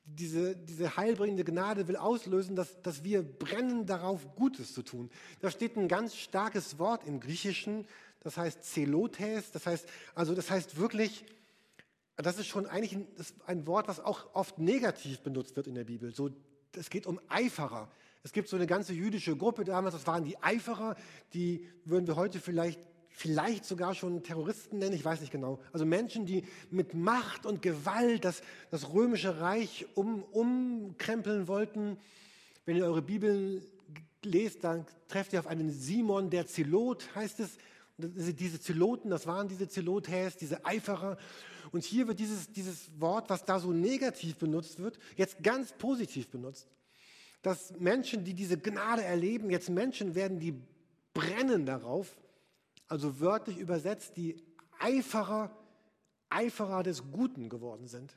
Diese, 0.03 0.55
diese 0.55 0.97
heilbringende 0.97 1.43
Gnade 1.43 1.87
will 1.87 1.95
auslösen, 1.95 2.55
dass, 2.55 2.81
dass 2.81 3.03
wir 3.03 3.23
brennen 3.23 3.85
darauf, 3.85 4.35
Gutes 4.35 4.73
zu 4.73 4.81
tun. 4.81 5.09
Da 5.39 5.51
steht 5.51 5.77
ein 5.77 5.87
ganz 5.87 6.15
starkes 6.15 6.79
Wort 6.79 7.05
im 7.05 7.19
Griechischen, 7.19 7.87
das 8.21 8.37
heißt 8.37 8.63
Zelotes, 8.63 9.51
das 9.51 9.65
heißt, 9.65 9.87
also 10.15 10.35
das 10.35 10.49
heißt 10.49 10.77
wirklich, 10.77 11.23
das 12.17 12.37
ist 12.37 12.47
schon 12.47 12.65
eigentlich 12.65 12.93
ein, 12.93 13.07
ein, 13.45 13.67
Wort, 13.67 13.87
was 13.87 13.99
auch 13.99 14.35
oft 14.35 14.59
negativ 14.59 15.21
benutzt 15.21 15.55
wird 15.55 15.67
in 15.67 15.75
der 15.75 15.85
Bibel. 15.85 16.13
So, 16.13 16.31
es 16.75 16.89
geht 16.89 17.05
um 17.05 17.19
Eiferer. 17.29 17.89
Es 18.23 18.33
gibt 18.33 18.47
so 18.49 18.55
eine 18.55 18.67
ganze 18.67 18.93
jüdische 18.93 19.35
Gruppe 19.35 19.63
damals, 19.63 19.95
das 19.95 20.05
waren 20.05 20.23
die 20.23 20.37
Eiferer, 20.41 20.95
die 21.33 21.67
würden 21.85 22.05
wir 22.05 22.15
heute 22.15 22.39
vielleicht, 22.39 22.79
vielleicht 23.09 23.65
sogar 23.65 23.95
schon 23.95 24.21
Terroristen 24.21 24.77
nennen, 24.77 24.93
ich 24.93 25.03
weiß 25.03 25.21
nicht 25.21 25.31
genau. 25.31 25.59
Also 25.73 25.85
Menschen, 25.85 26.25
die 26.27 26.43
mit 26.69 26.93
Macht 26.93 27.45
und 27.45 27.61
Gewalt 27.61 28.23
das, 28.23 28.43
das 28.69 28.93
römische 28.93 29.39
Reich 29.39 29.87
um, 29.95 30.23
umkrempeln 30.23 31.47
wollten. 31.47 31.97
Wenn 32.65 32.77
ihr 32.77 32.85
eure 32.85 33.01
Bibel 33.01 33.65
lest, 34.23 34.63
dann 34.63 34.85
trefft 35.07 35.33
ihr 35.33 35.39
auf 35.39 35.47
einen 35.47 35.71
Simon 35.71 36.29
der 36.29 36.45
Zelot, 36.45 37.09
heißt 37.15 37.39
es. 37.39 37.57
Diese 37.97 38.59
Zeloten, 38.59 39.09
das 39.09 39.27
waren 39.27 39.47
diese 39.47 39.67
Zelotes, 39.67 40.35
diese 40.37 40.65
Eiferer. 40.65 41.17
Und 41.71 41.83
hier 41.83 42.07
wird 42.07 42.19
dieses, 42.19 42.51
dieses 42.51 42.89
Wort, 42.99 43.29
was 43.29 43.45
da 43.45 43.59
so 43.59 43.71
negativ 43.71 44.37
benutzt 44.37 44.79
wird, 44.79 44.97
jetzt 45.17 45.43
ganz 45.43 45.73
positiv 45.73 46.27
benutzt. 46.29 46.67
Dass 47.41 47.77
Menschen, 47.79 48.23
die 48.23 48.33
diese 48.33 48.57
Gnade 48.57 49.03
erleben, 49.03 49.49
jetzt 49.49 49.69
Menschen 49.69 50.15
werden, 50.15 50.39
die 50.39 50.53
brennen 51.13 51.65
darauf, 51.65 52.17
also 52.87 53.19
wörtlich 53.19 53.57
übersetzt, 53.57 54.17
die 54.17 54.43
Eiferer, 54.79 55.51
Eiferer 56.29 56.83
des 56.83 57.11
Guten 57.11 57.49
geworden 57.49 57.87
sind. 57.87 58.15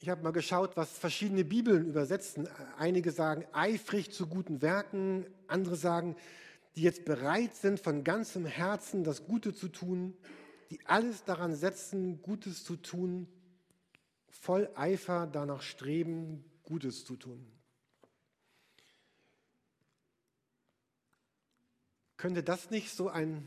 Ich 0.00 0.08
habe 0.08 0.22
mal 0.22 0.32
geschaut, 0.32 0.76
was 0.76 0.98
verschiedene 0.98 1.44
Bibeln 1.44 1.86
übersetzen. 1.86 2.48
Einige 2.76 3.12
sagen 3.12 3.44
eifrig 3.52 4.10
zu 4.10 4.26
guten 4.26 4.60
Werken, 4.60 5.26
andere 5.46 5.76
sagen, 5.76 6.16
die 6.74 6.82
jetzt 6.82 7.04
bereit 7.04 7.54
sind, 7.54 7.78
von 7.78 8.02
ganzem 8.02 8.44
Herzen 8.44 9.04
das 9.04 9.26
Gute 9.26 9.54
zu 9.54 9.68
tun 9.68 10.16
die 10.72 10.80
alles 10.86 11.22
daran 11.24 11.54
setzen, 11.54 12.22
Gutes 12.22 12.64
zu 12.64 12.76
tun, 12.76 13.28
voll 14.32 14.68
Eifer 14.74 15.26
danach 15.26 15.62
streben, 15.62 16.44
Gutes 16.64 17.04
zu 17.04 17.16
tun. 17.16 17.46
Könnte 22.16 22.42
das 22.42 22.70
nicht 22.70 22.90
so 22.90 23.08
ein, 23.08 23.46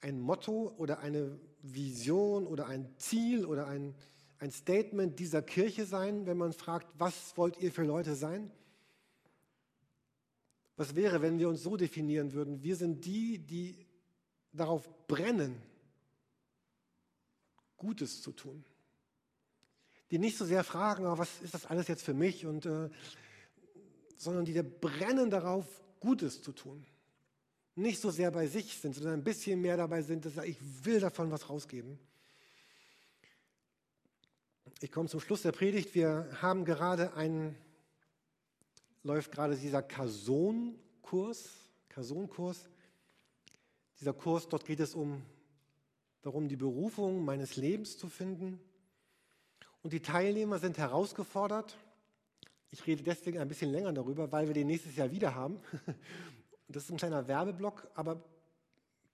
ein 0.00 0.20
Motto 0.20 0.74
oder 0.76 0.98
eine 1.00 1.38
Vision 1.62 2.46
oder 2.46 2.66
ein 2.66 2.92
Ziel 2.98 3.46
oder 3.46 3.66
ein, 3.66 3.94
ein 4.38 4.50
Statement 4.50 5.18
dieser 5.18 5.40
Kirche 5.40 5.86
sein, 5.86 6.26
wenn 6.26 6.36
man 6.36 6.52
fragt, 6.52 6.88
was 6.98 7.36
wollt 7.36 7.56
ihr 7.58 7.72
für 7.72 7.84
Leute 7.84 8.14
sein? 8.14 8.50
Was 10.76 10.94
wäre, 10.94 11.22
wenn 11.22 11.38
wir 11.38 11.48
uns 11.48 11.62
so 11.62 11.76
definieren 11.76 12.32
würden? 12.32 12.62
Wir 12.62 12.76
sind 12.76 13.04
die, 13.04 13.38
die 13.38 13.86
darauf 14.52 14.88
brennen, 15.06 15.62
Gutes 17.76 18.22
zu 18.22 18.32
tun. 18.32 18.64
Die 20.10 20.18
nicht 20.18 20.36
so 20.36 20.44
sehr 20.44 20.64
fragen, 20.64 21.06
oh, 21.06 21.18
was 21.18 21.40
ist 21.40 21.54
das 21.54 21.66
alles 21.66 21.88
jetzt 21.88 22.02
für 22.02 22.14
mich, 22.14 22.46
und, 22.46 22.66
äh, 22.66 22.90
sondern 24.16 24.44
die 24.44 24.62
brennen 24.62 25.30
darauf, 25.30 25.66
Gutes 26.00 26.42
zu 26.42 26.52
tun. 26.52 26.84
Nicht 27.76 28.00
so 28.00 28.10
sehr 28.10 28.30
bei 28.30 28.46
sich 28.46 28.78
sind, 28.78 28.94
sondern 28.94 29.14
ein 29.14 29.24
bisschen 29.24 29.60
mehr 29.60 29.76
dabei 29.76 30.02
sind, 30.02 30.26
dass 30.26 30.36
ich 30.44 30.58
will 30.84 31.00
davon 31.00 31.30
was 31.30 31.48
rausgeben. 31.48 31.98
Ich 34.80 34.92
komme 34.92 35.08
zum 35.08 35.20
Schluss 35.20 35.42
der 35.42 35.52
Predigt. 35.52 35.94
Wir 35.94 36.28
haben 36.42 36.64
gerade 36.64 37.14
einen, 37.14 37.56
läuft 39.02 39.32
gerade 39.32 39.56
dieser 39.56 39.82
Kason-Kurs, 39.82 41.48
Kason-Kurs. 41.88 42.68
Dieser 43.98 44.12
Kurs, 44.12 44.48
dort 44.48 44.66
geht 44.66 44.80
es 44.80 44.94
um 44.94 45.22
darum, 46.20 46.48
die 46.48 46.56
Berufung 46.56 47.24
meines 47.24 47.56
Lebens 47.56 47.96
zu 47.96 48.08
finden. 48.08 48.60
Und 49.84 49.92
die 49.92 50.00
Teilnehmer 50.00 50.58
sind 50.58 50.78
herausgefordert. 50.78 51.76
Ich 52.70 52.86
rede 52.86 53.02
deswegen 53.02 53.38
ein 53.38 53.48
bisschen 53.48 53.70
länger 53.70 53.92
darüber, 53.92 54.32
weil 54.32 54.46
wir 54.46 54.54
den 54.54 54.66
nächstes 54.66 54.96
Jahr 54.96 55.12
wieder 55.12 55.36
haben. 55.36 55.60
Das 56.66 56.84
ist 56.84 56.90
ein 56.90 56.96
kleiner 56.96 57.28
Werbeblock, 57.28 57.86
aber 57.94 58.24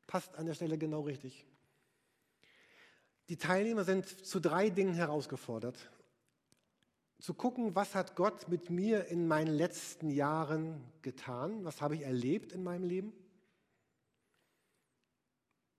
passt 0.07 0.37
an 0.37 0.47
der 0.47 0.55
Stelle 0.55 0.79
genau 0.79 1.01
richtig. 1.01 1.45
Die 3.29 3.37
Teilnehmer 3.37 3.83
sind 3.83 4.07
zu 4.07 4.39
drei 4.39 4.71
Dingen 4.71 4.95
herausgefordert. 4.95 5.91
Zu 7.19 7.35
gucken, 7.35 7.75
was 7.75 7.97
hat 7.97 8.15
Gott 8.15 8.47
mit 8.47 8.71
mir 8.71 9.07
in 9.07 9.27
meinen 9.27 9.53
letzten 9.53 10.11
Jahren 10.11 10.81
getan? 11.03 11.65
Was 11.65 11.83
habe 11.83 11.97
ich 11.97 12.03
erlebt 12.03 12.53
in 12.53 12.63
meinem 12.63 12.85
Leben? 12.85 13.13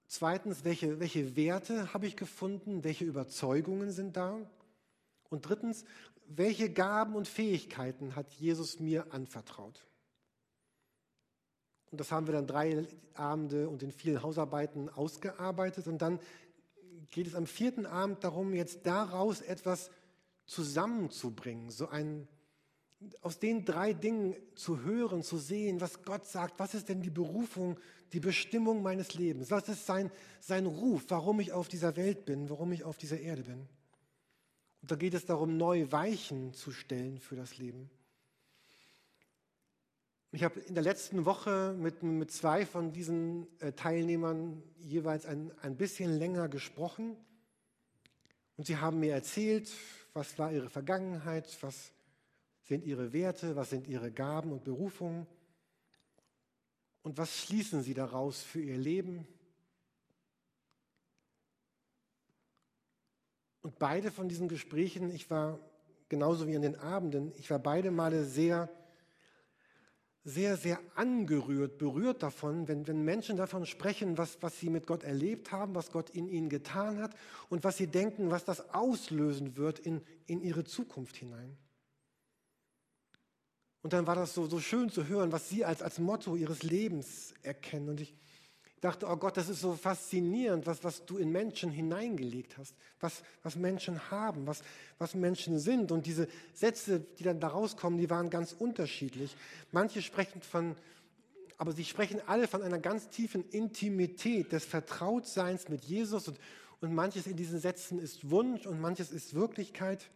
Zweitens, 0.07 0.65
welche, 0.65 0.99
welche 0.99 1.37
Werte 1.37 1.93
habe 1.93 2.05
ich 2.05 2.17
gefunden? 2.17 2.83
Welche 2.83 3.05
Überzeugungen 3.05 3.91
sind 3.91 4.17
da? 4.17 4.37
Und 5.31 5.47
drittens, 5.47 5.85
welche 6.27 6.69
Gaben 6.69 7.15
und 7.15 7.27
Fähigkeiten 7.27 8.15
hat 8.15 8.31
Jesus 8.33 8.79
mir 8.79 9.13
anvertraut? 9.13 9.87
Und 11.89 11.99
das 11.99 12.11
haben 12.11 12.27
wir 12.27 12.33
dann 12.33 12.47
drei 12.47 12.85
Abende 13.13 13.69
und 13.69 13.81
in 13.81 13.91
vielen 13.91 14.21
Hausarbeiten 14.21 14.89
ausgearbeitet. 14.89 15.87
Und 15.87 16.01
dann 16.01 16.19
geht 17.09 17.27
es 17.27 17.35
am 17.35 17.47
vierten 17.47 17.85
Abend 17.85 18.23
darum, 18.23 18.53
jetzt 18.53 18.85
daraus 18.85 19.41
etwas 19.41 19.89
zusammenzubringen, 20.45 21.69
so 21.69 21.87
ein 21.87 22.27
aus 23.21 23.39
den 23.39 23.65
drei 23.65 23.93
Dingen 23.93 24.35
zu 24.53 24.83
hören, 24.83 25.23
zu 25.23 25.37
sehen, 25.37 25.81
was 25.81 26.03
Gott 26.03 26.27
sagt, 26.27 26.59
was 26.59 26.75
ist 26.75 26.87
denn 26.87 27.01
die 27.01 27.09
Berufung, 27.09 27.79
die 28.13 28.19
Bestimmung 28.19 28.83
meines 28.83 29.15
Lebens, 29.15 29.49
was 29.49 29.69
ist 29.69 29.87
sein, 29.87 30.11
sein 30.39 30.67
Ruf, 30.67 31.05
warum 31.07 31.39
ich 31.39 31.51
auf 31.51 31.67
dieser 31.67 31.95
Welt 31.95 32.25
bin, 32.25 32.47
warum 32.51 32.71
ich 32.71 32.83
auf 32.83 32.97
dieser 32.97 33.19
Erde 33.19 33.41
bin. 33.41 33.67
Und 34.81 34.91
da 34.91 34.95
geht 34.95 35.13
es 35.13 35.25
darum, 35.25 35.57
neue 35.57 35.91
Weichen 35.91 36.53
zu 36.53 36.71
stellen 36.71 37.19
für 37.19 37.35
das 37.35 37.57
Leben. 37.57 37.89
Ich 40.33 40.43
habe 40.43 40.61
in 40.61 40.75
der 40.75 40.83
letzten 40.83 41.25
Woche 41.25 41.75
mit, 41.77 42.03
mit 42.03 42.31
zwei 42.31 42.65
von 42.65 42.93
diesen 42.93 43.47
äh, 43.59 43.73
Teilnehmern 43.73 44.63
jeweils 44.79 45.25
ein, 45.25 45.51
ein 45.61 45.75
bisschen 45.75 46.17
länger 46.17 46.47
gesprochen. 46.47 47.17
Und 48.55 48.65
sie 48.65 48.77
haben 48.77 48.99
mir 48.99 49.13
erzählt, 49.13 49.69
was 50.13 50.39
war 50.39 50.51
ihre 50.53 50.69
Vergangenheit, 50.69 51.57
was 51.61 51.91
sind 52.63 52.85
ihre 52.85 53.11
Werte, 53.11 53.57
was 53.57 53.71
sind 53.71 53.87
ihre 53.87 54.11
Gaben 54.11 54.53
und 54.53 54.63
Berufungen 54.63 55.27
und 57.03 57.17
was 57.17 57.37
schließen 57.37 57.83
sie 57.83 57.93
daraus 57.93 58.41
für 58.41 58.61
ihr 58.61 58.77
Leben. 58.77 59.27
Und 63.71 63.79
beide 63.79 64.11
von 64.11 64.27
diesen 64.27 64.49
Gesprächen, 64.49 65.09
ich 65.15 65.29
war 65.29 65.57
genauso 66.09 66.45
wie 66.45 66.55
in 66.55 66.61
den 66.61 66.75
Abenden, 66.75 67.31
ich 67.37 67.49
war 67.49 67.57
beide 67.57 67.89
Male 67.89 68.25
sehr, 68.25 68.69
sehr, 70.25 70.57
sehr 70.57 70.77
angerührt, 70.95 71.77
berührt 71.77 72.21
davon, 72.21 72.67
wenn, 72.67 72.85
wenn 72.85 73.05
Menschen 73.05 73.37
davon 73.37 73.65
sprechen, 73.65 74.17
was, 74.17 74.37
was 74.41 74.59
sie 74.59 74.69
mit 74.69 74.87
Gott 74.87 75.05
erlebt 75.05 75.53
haben, 75.53 75.73
was 75.73 75.89
Gott 75.89 76.09
in 76.09 76.27
ihnen 76.27 76.49
getan 76.49 77.01
hat 77.01 77.15
und 77.47 77.63
was 77.63 77.77
sie 77.77 77.87
denken, 77.87 78.29
was 78.29 78.43
das 78.43 78.73
auslösen 78.73 79.55
wird 79.55 79.79
in, 79.79 80.01
in 80.25 80.41
ihre 80.41 80.65
Zukunft 80.65 81.15
hinein. 81.15 81.55
Und 83.83 83.93
dann 83.93 84.05
war 84.05 84.15
das 84.15 84.33
so, 84.33 84.47
so 84.47 84.59
schön 84.59 84.89
zu 84.89 85.07
hören, 85.07 85.31
was 85.31 85.47
sie 85.47 85.63
als, 85.63 85.81
als 85.81 85.97
Motto 85.97 86.35
ihres 86.35 86.61
Lebens 86.61 87.33
erkennen. 87.41 87.87
Und 87.87 88.01
ich 88.01 88.13
dachte, 88.81 89.07
oh 89.07 89.15
Gott, 89.15 89.37
das 89.37 89.47
ist 89.47 89.61
so 89.61 89.73
faszinierend, 89.73 90.65
was, 90.65 90.83
was 90.83 91.05
du 91.05 91.17
in 91.17 91.31
Menschen 91.31 91.69
hineingelegt 91.69 92.57
hast, 92.57 92.75
was, 92.99 93.21
was 93.43 93.55
Menschen 93.55 94.09
haben, 94.09 94.47
was, 94.47 94.63
was 94.97 95.13
Menschen 95.13 95.59
sind. 95.59 95.91
Und 95.91 96.07
diese 96.07 96.27
Sätze, 96.53 96.99
die 96.99 97.23
dann 97.23 97.39
da 97.39 97.49
rauskommen, 97.49 97.99
die 97.99 98.09
waren 98.09 98.31
ganz 98.31 98.53
unterschiedlich. 98.53 99.35
Manche 99.71 100.01
sprechen 100.01 100.41
von, 100.41 100.75
aber 101.59 101.73
sie 101.73 101.85
sprechen 101.85 102.21
alle 102.25 102.47
von 102.47 102.63
einer 102.63 102.79
ganz 102.79 103.09
tiefen 103.09 103.47
Intimität 103.51 104.51
des 104.51 104.65
Vertrautseins 104.65 105.69
mit 105.69 105.83
Jesus. 105.83 106.27
Und, 106.27 106.39
und 106.81 106.95
manches 106.95 107.27
in 107.27 107.37
diesen 107.37 107.59
Sätzen 107.59 107.99
ist 107.99 108.31
Wunsch 108.31 108.65
und 108.65 108.81
manches 108.81 109.11
ist 109.11 109.35
Wirklichkeit. 109.35 110.09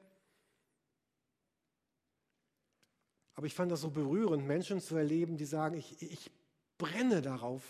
Aber 3.35 3.45
ich 3.45 3.53
fand 3.53 3.71
das 3.71 3.81
so 3.81 3.91
berührend, 3.91 4.47
Menschen 4.47 4.81
zu 4.81 4.95
erleben, 4.95 5.37
die 5.37 5.45
sagen, 5.45 5.77
ich, 5.77 6.01
ich 6.01 6.31
brenne 6.79 7.21
darauf, 7.21 7.61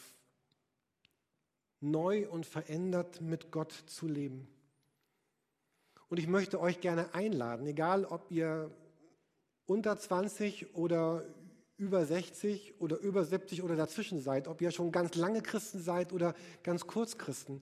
neu 1.92 2.28
und 2.30 2.46
verändert 2.46 3.22
mit 3.22 3.52
Gott 3.52 3.72
zu 3.72 4.08
leben. 4.08 4.48
Und 6.10 6.18
ich 6.18 6.28
möchte 6.28 6.60
euch 6.60 6.82
gerne 6.82 7.14
einladen, 7.14 7.66
egal 7.68 8.06
ob 8.06 8.32
ihr 8.32 8.72
unter 9.66 9.98
20 9.98 10.76
oder 10.76 11.26
über 11.78 12.06
60 12.06 12.80
oder 12.80 12.98
über 13.00 13.26
70 13.26 13.64
oder 13.64 13.76
dazwischen 13.76 14.22
seid, 14.22 14.48
ob 14.48 14.62
ihr 14.62 14.72
schon 14.72 14.92
ganz 14.92 15.16
lange 15.16 15.42
Christen 15.42 15.82
seid 15.82 16.14
oder 16.14 16.34
ganz 16.64 16.88
kurz 16.88 17.18
Christen. 17.18 17.62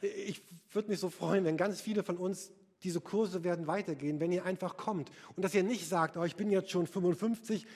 Ich 0.00 0.42
würde 0.70 0.90
mich 0.90 1.00
so 1.00 1.10
freuen, 1.10 1.44
wenn 1.44 1.56
ganz 1.56 1.80
viele 1.80 2.04
von 2.04 2.18
uns 2.18 2.52
diese 2.84 3.00
Kurse 3.00 3.42
werden 3.42 3.66
weitergehen, 3.66 4.20
wenn 4.20 4.30
ihr 4.30 4.44
einfach 4.44 4.76
kommt. 4.76 5.10
Und 5.34 5.42
dass 5.42 5.54
ihr 5.54 5.64
nicht 5.64 5.88
sagt, 5.88 6.16
oh, 6.16 6.24
ich 6.24 6.36
bin 6.36 6.50
jetzt 6.50 6.70
schon 6.70 6.86
55 6.86 7.66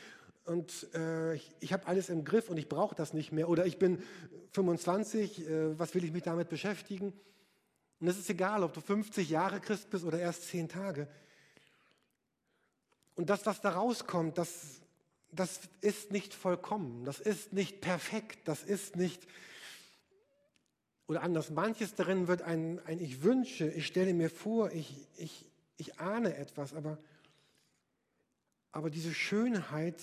und 0.44 0.88
äh, 0.94 1.34
ich, 1.34 1.72
habe 1.72 1.86
alles 1.86 2.08
im 2.08 2.24
Griff 2.24 2.50
und 2.50 2.56
ich 2.56 2.68
brauche 2.68 2.94
das 2.94 3.12
nicht 3.12 3.32
mehr. 3.32 3.48
Oder 3.48 3.66
ich 3.66 3.78
bin 3.78 4.02
25, 4.52 5.48
äh, 5.48 5.78
was 5.78 5.94
will 5.94 6.04
ich 6.04 6.12
mich 6.12 6.24
damit 6.24 6.48
beschäftigen? 6.48 7.12
Und 8.00 8.08
es 8.08 8.18
ist 8.18 8.28
egal, 8.28 8.64
ob 8.64 8.72
du 8.72 8.80
50 8.80 9.30
Jahre 9.30 9.60
Christ 9.60 9.90
bist 9.90 10.04
oder 10.04 10.18
erst 10.18 10.48
10 10.48 10.68
Tage. 10.68 11.06
Und 13.14 13.30
das, 13.30 13.46
was 13.46 13.60
da 13.60 13.70
rauskommt, 13.70 14.38
das, 14.38 14.80
das 15.30 15.60
ist 15.80 16.10
nicht 16.10 16.34
vollkommen, 16.34 17.04
das 17.04 17.20
ist 17.20 17.52
nicht 17.52 17.80
perfekt, 17.80 18.48
das 18.48 18.64
ist 18.64 18.96
nicht 18.96 19.26
oder 21.12 21.22
anders, 21.22 21.50
manches 21.50 21.94
darin 21.94 22.26
wird 22.26 22.40
ein, 22.40 22.80
ein 22.86 22.98
Ich 22.98 23.22
wünsche, 23.22 23.68
ich 23.68 23.86
stelle 23.86 24.14
mir 24.14 24.30
vor, 24.30 24.72
ich, 24.72 24.96
ich, 25.18 25.44
ich 25.76 26.00
ahne 26.00 26.36
etwas, 26.36 26.72
aber, 26.72 26.96
aber 28.70 28.88
diese 28.88 29.12
Schönheit, 29.12 30.00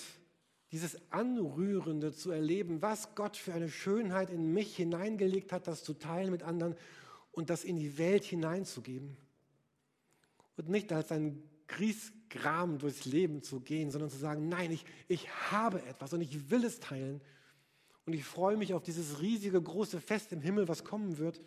dieses 0.72 0.98
Anrührende 1.12 2.14
zu 2.14 2.32
erleben, 2.32 2.82
was 2.82 3.16
Gott 3.16 3.38
für 3.38 3.54
eine 3.54 3.70
Schönheit 3.70 4.30
in 4.30 4.54
mich 4.54 4.76
hineingelegt 4.76 5.52
hat, 5.52 5.68
das 5.68 5.84
zu 5.84 5.94
teilen 5.94 6.32
mit 6.32 6.44
anderen 6.44 6.76
und 7.32 7.50
das 7.50 7.64
in 7.64 7.76
die 7.76 7.98
Welt 7.98 8.24
hineinzugeben. 8.24 9.18
Und 10.58 10.70
nicht 10.70 10.92
als 10.94 11.12
ein 11.12 11.42
Griesgram 11.68 12.78
durchs 12.78 13.06
Leben 13.06 13.42
zu 13.42 13.62
gehen, 13.62 13.92
sondern 13.92 14.10
zu 14.10 14.18
sagen, 14.18 14.50
nein, 14.50 14.72
ich, 14.72 14.86
ich 15.08 15.30
habe 15.52 15.82
etwas 15.84 16.14
und 16.14 16.22
ich 16.22 16.52
will 16.52 16.64
es 16.66 16.80
teilen 16.80 17.22
und 18.06 18.14
ich 18.14 18.26
freue 18.26 18.58
mich 18.58 18.74
auf 18.74 18.84
dieses 18.84 19.22
riesige, 19.22 19.62
große 19.62 20.02
Fest 20.02 20.34
im 20.34 20.42
Himmel, 20.42 20.68
was 20.68 20.84
kommen 20.84 21.18
wird. 21.18 21.42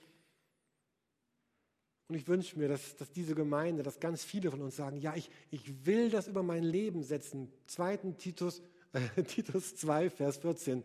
Und 2.08 2.16
ich 2.16 2.28
wünsche 2.28 2.58
mir, 2.58 2.68
dass, 2.68 2.96
dass 2.96 3.10
diese 3.10 3.34
Gemeinde, 3.34 3.82
dass 3.82 3.98
ganz 3.98 4.22
viele 4.22 4.50
von 4.50 4.60
uns 4.60 4.76
sagen, 4.76 4.96
ja, 4.96 5.14
ich, 5.14 5.30
ich 5.50 5.86
will 5.86 6.10
das 6.10 6.28
über 6.28 6.42
mein 6.42 6.62
Leben 6.62 7.02
setzen. 7.02 7.52
2. 7.66 7.96
Titus, 8.18 8.60
äh, 8.60 8.62
Titus 9.26 9.76
2, 9.76 10.10
Vers 10.10 10.38
14, 10.38 10.84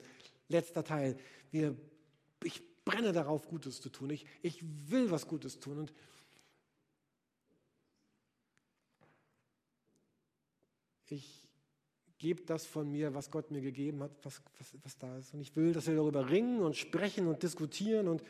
letzter 0.49 0.83
Teil. 0.83 1.17
Wir, 1.51 1.75
ich 2.43 2.61
brenne 2.85 3.11
darauf, 3.11 3.47
Gutes 3.47 3.81
zu 3.81 3.89
tun. 3.89 4.09
Ich, 4.09 4.25
ich 4.41 4.63
will 4.89 5.11
was 5.11 5.27
Gutes 5.27 5.59
tun. 5.59 5.79
Und 5.79 5.93
ich 11.09 11.47
Gebt 12.19 12.49
das 12.49 12.65
von 12.65 12.91
mir, 12.91 13.13
was 13.13 13.29
Gott 13.29 13.51
mir 13.51 13.61
gegeben 13.61 14.01
hat, 14.01 14.11
was, 14.23 14.41
was, 14.57 14.73
was 14.83 14.97
da 14.97 15.17
ist. 15.17 15.35
Und 15.35 15.41
ich 15.41 15.55
will, 15.55 15.71
dass 15.71 15.85
wir 15.85 15.95
darüber 15.95 16.29
ringen 16.29 16.61
und 16.61 16.75
sprechen 16.75 17.27
und 17.27 17.43
diskutieren 17.43 18.07
und, 18.07 18.23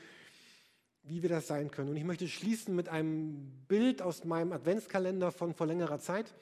wie 1.03 1.21
wir 1.21 1.29
das 1.29 1.47
sein 1.47 1.71
können. 1.71 1.89
Und 1.91 1.95
ich 1.95 2.03
möchte 2.03 2.27
schließen 2.27 2.75
mit 2.75 2.89
einem 2.89 3.49
Bild 3.69 4.01
aus 4.01 4.25
meinem 4.25 4.51
Adventskalender 4.51 5.31
von 5.31 5.53
vor 5.53 5.67
längerer 5.67 5.99
Zeit. 5.99 6.35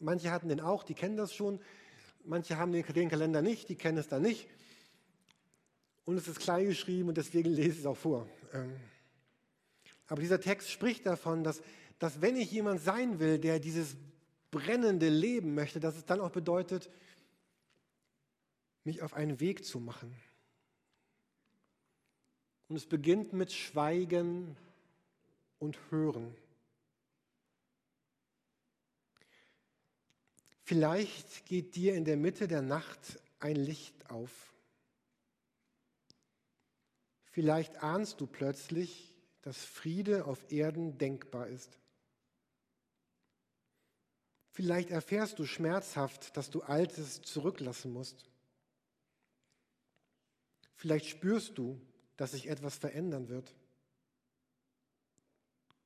Manche 0.00 0.32
hatten 0.32 0.48
den 0.48 0.60
auch, 0.60 0.82
die 0.82 0.94
kennen 0.94 1.16
das 1.16 1.32
schon. 1.32 1.60
Manche 2.24 2.56
haben 2.56 2.72
den, 2.72 3.08
Kalender 3.08 3.42
nicht, 3.42 3.68
die 3.68 3.76
kennen 3.76 3.98
es 3.98 4.08
dann 4.08 4.22
nicht. 4.22 4.48
Und 6.04 6.16
es 6.16 6.28
ist 6.28 6.40
klein 6.40 6.66
geschrieben 6.66 7.08
und 7.08 7.16
deswegen 7.16 7.50
lese 7.50 7.70
ich 7.70 7.78
es 7.80 7.86
auch 7.86 7.96
vor. 7.96 8.28
Ähm, 8.52 8.76
aber 10.06 10.20
dieser 10.20 10.40
Text 10.40 10.70
spricht 10.70 11.06
davon, 11.06 11.42
dass, 11.44 11.62
dass 11.98 12.20
wenn 12.20 12.36
ich 12.36 12.50
jemand 12.50 12.80
sein 12.80 13.18
will, 13.18 13.38
der 13.38 13.60
dieses 13.60 13.96
brennende 14.50 15.08
Leben 15.08 15.54
möchte, 15.54 15.80
dass 15.80 15.96
es 15.96 16.04
dann 16.04 16.20
auch 16.20 16.30
bedeutet, 16.30 16.90
mich 18.84 19.02
auf 19.02 19.14
einen 19.14 19.40
Weg 19.40 19.64
zu 19.64 19.80
machen. 19.80 20.14
Und 22.68 22.76
es 22.76 22.86
beginnt 22.86 23.32
mit 23.32 23.52
Schweigen 23.52 24.56
und 25.58 25.78
Hören. 25.90 26.34
Vielleicht 30.64 31.46
geht 31.46 31.74
dir 31.74 31.94
in 31.94 32.04
der 32.04 32.16
Mitte 32.16 32.46
der 32.46 32.62
Nacht 32.62 33.20
ein 33.40 33.56
Licht 33.56 34.10
auf. 34.10 34.52
Vielleicht 37.24 37.82
ahnst 37.82 38.20
du 38.20 38.26
plötzlich, 38.26 39.12
dass 39.42 39.64
Friede 39.64 40.26
auf 40.26 40.52
Erden 40.52 40.98
denkbar 40.98 41.48
ist. 41.48 41.78
Vielleicht 44.52 44.90
erfährst 44.90 45.38
du 45.38 45.46
schmerzhaft, 45.46 46.36
dass 46.36 46.50
du 46.50 46.62
Altes 46.62 47.22
zurücklassen 47.22 47.92
musst. 47.92 48.28
Vielleicht 50.74 51.06
spürst 51.06 51.56
du, 51.58 51.80
dass 52.16 52.32
sich 52.32 52.48
etwas 52.48 52.76
verändern 52.76 53.28
wird. 53.28 53.54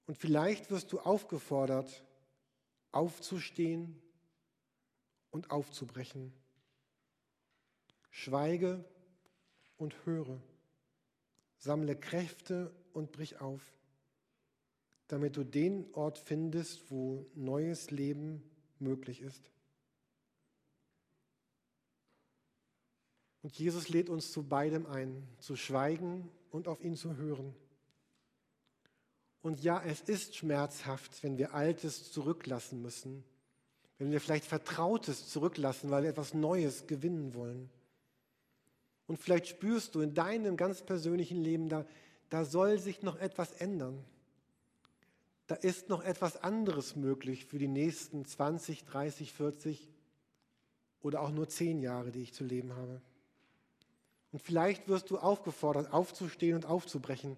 Und 0.07 0.19
vielleicht 0.19 0.71
wirst 0.71 0.93
du 0.93 1.01
aufgefordert, 1.01 2.05
aufzustehen 2.93 4.03
und 5.37 5.51
aufzubrechen. 5.51 6.33
Schweige 8.11 8.83
und 9.77 9.95
höre. 10.07 10.41
Sammle 11.59 11.95
Kräfte 11.95 12.75
und 12.95 13.13
brich 13.13 13.39
auf, 13.39 13.61
damit 15.09 15.37
du 15.37 15.45
den 15.45 15.93
Ort 15.93 16.17
findest, 16.17 16.91
wo 16.91 17.27
neues 17.35 17.91
Leben 17.91 18.43
möglich 18.79 19.21
ist. 19.21 19.51
Und 23.43 23.59
Jesus 23.59 23.91
lädt 23.91 24.09
uns 24.09 24.33
zu 24.33 24.43
beidem 24.43 24.87
ein, 24.87 25.29
zu 25.39 25.55
schweigen 25.55 26.31
und 26.51 26.67
auf 26.67 26.83
ihn 26.83 26.97
zu 26.97 27.19
hören. 27.19 27.55
Und 29.43 29.63
ja, 29.63 29.83
es 29.85 30.01
ist 30.01 30.35
schmerzhaft, 30.35 31.23
wenn 31.23 31.37
wir 31.37 31.53
Altes 31.53 32.11
zurücklassen 32.11 32.81
müssen 32.81 33.23
wenn 33.99 34.11
wir 34.11 34.21
vielleicht 34.21 34.45
Vertrautes 34.45 35.29
zurücklassen, 35.29 35.91
weil 35.91 36.03
wir 36.03 36.11
etwas 36.11 36.35
Neues 36.35 36.87
gewinnen 36.87 37.35
wollen. 37.35 37.71
Und 39.07 39.19
vielleicht 39.19 39.47
spürst 39.47 39.95
du 39.95 40.01
in 40.01 40.15
deinem 40.15 40.57
ganz 40.57 40.83
persönlichen 40.83 41.43
Leben, 41.43 41.69
da, 41.69 41.87
da 42.29 42.45
soll 42.45 42.79
sich 42.79 43.03
noch 43.03 43.19
etwas 43.19 43.53
ändern. 43.53 44.05
Da 45.47 45.55
ist 45.55 45.89
noch 45.89 46.03
etwas 46.03 46.43
anderes 46.43 46.97
möglich 46.97 47.47
für 47.47 47.59
die 47.59 47.69
nächsten 47.69 48.25
20, 48.25 48.85
30, 48.85 49.33
40 49.33 49.89
oder 51.03 51.23
auch 51.23 51.31
nur 51.31 51.49
10 51.49 51.81
Jahre, 51.81 52.11
die 52.11 52.23
ich 52.23 52.35
zu 52.35 52.43
leben 52.43 52.75
habe. 52.75 53.01
Und 54.33 54.43
vielleicht 54.43 54.89
wirst 54.89 55.11
du 55.11 55.19
aufgefordert, 55.19 55.93
aufzustehen 55.93 56.57
und 56.57 56.67
aufzubrechen. 56.67 57.37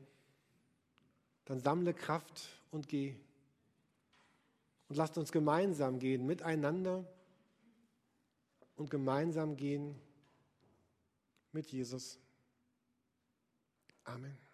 Dann 1.44 1.60
sammle 1.60 1.92
Kraft 1.92 2.48
und 2.70 2.88
geh. 2.88 3.14
Und 4.88 4.96
lasst 4.96 5.18
uns 5.18 5.32
gemeinsam 5.32 5.98
gehen, 5.98 6.24
miteinander 6.24 7.06
und 8.76 8.90
gemeinsam 8.90 9.56
gehen 9.56 10.00
mit 11.52 11.70
Jesus. 11.70 12.18
Amen. 14.04 14.47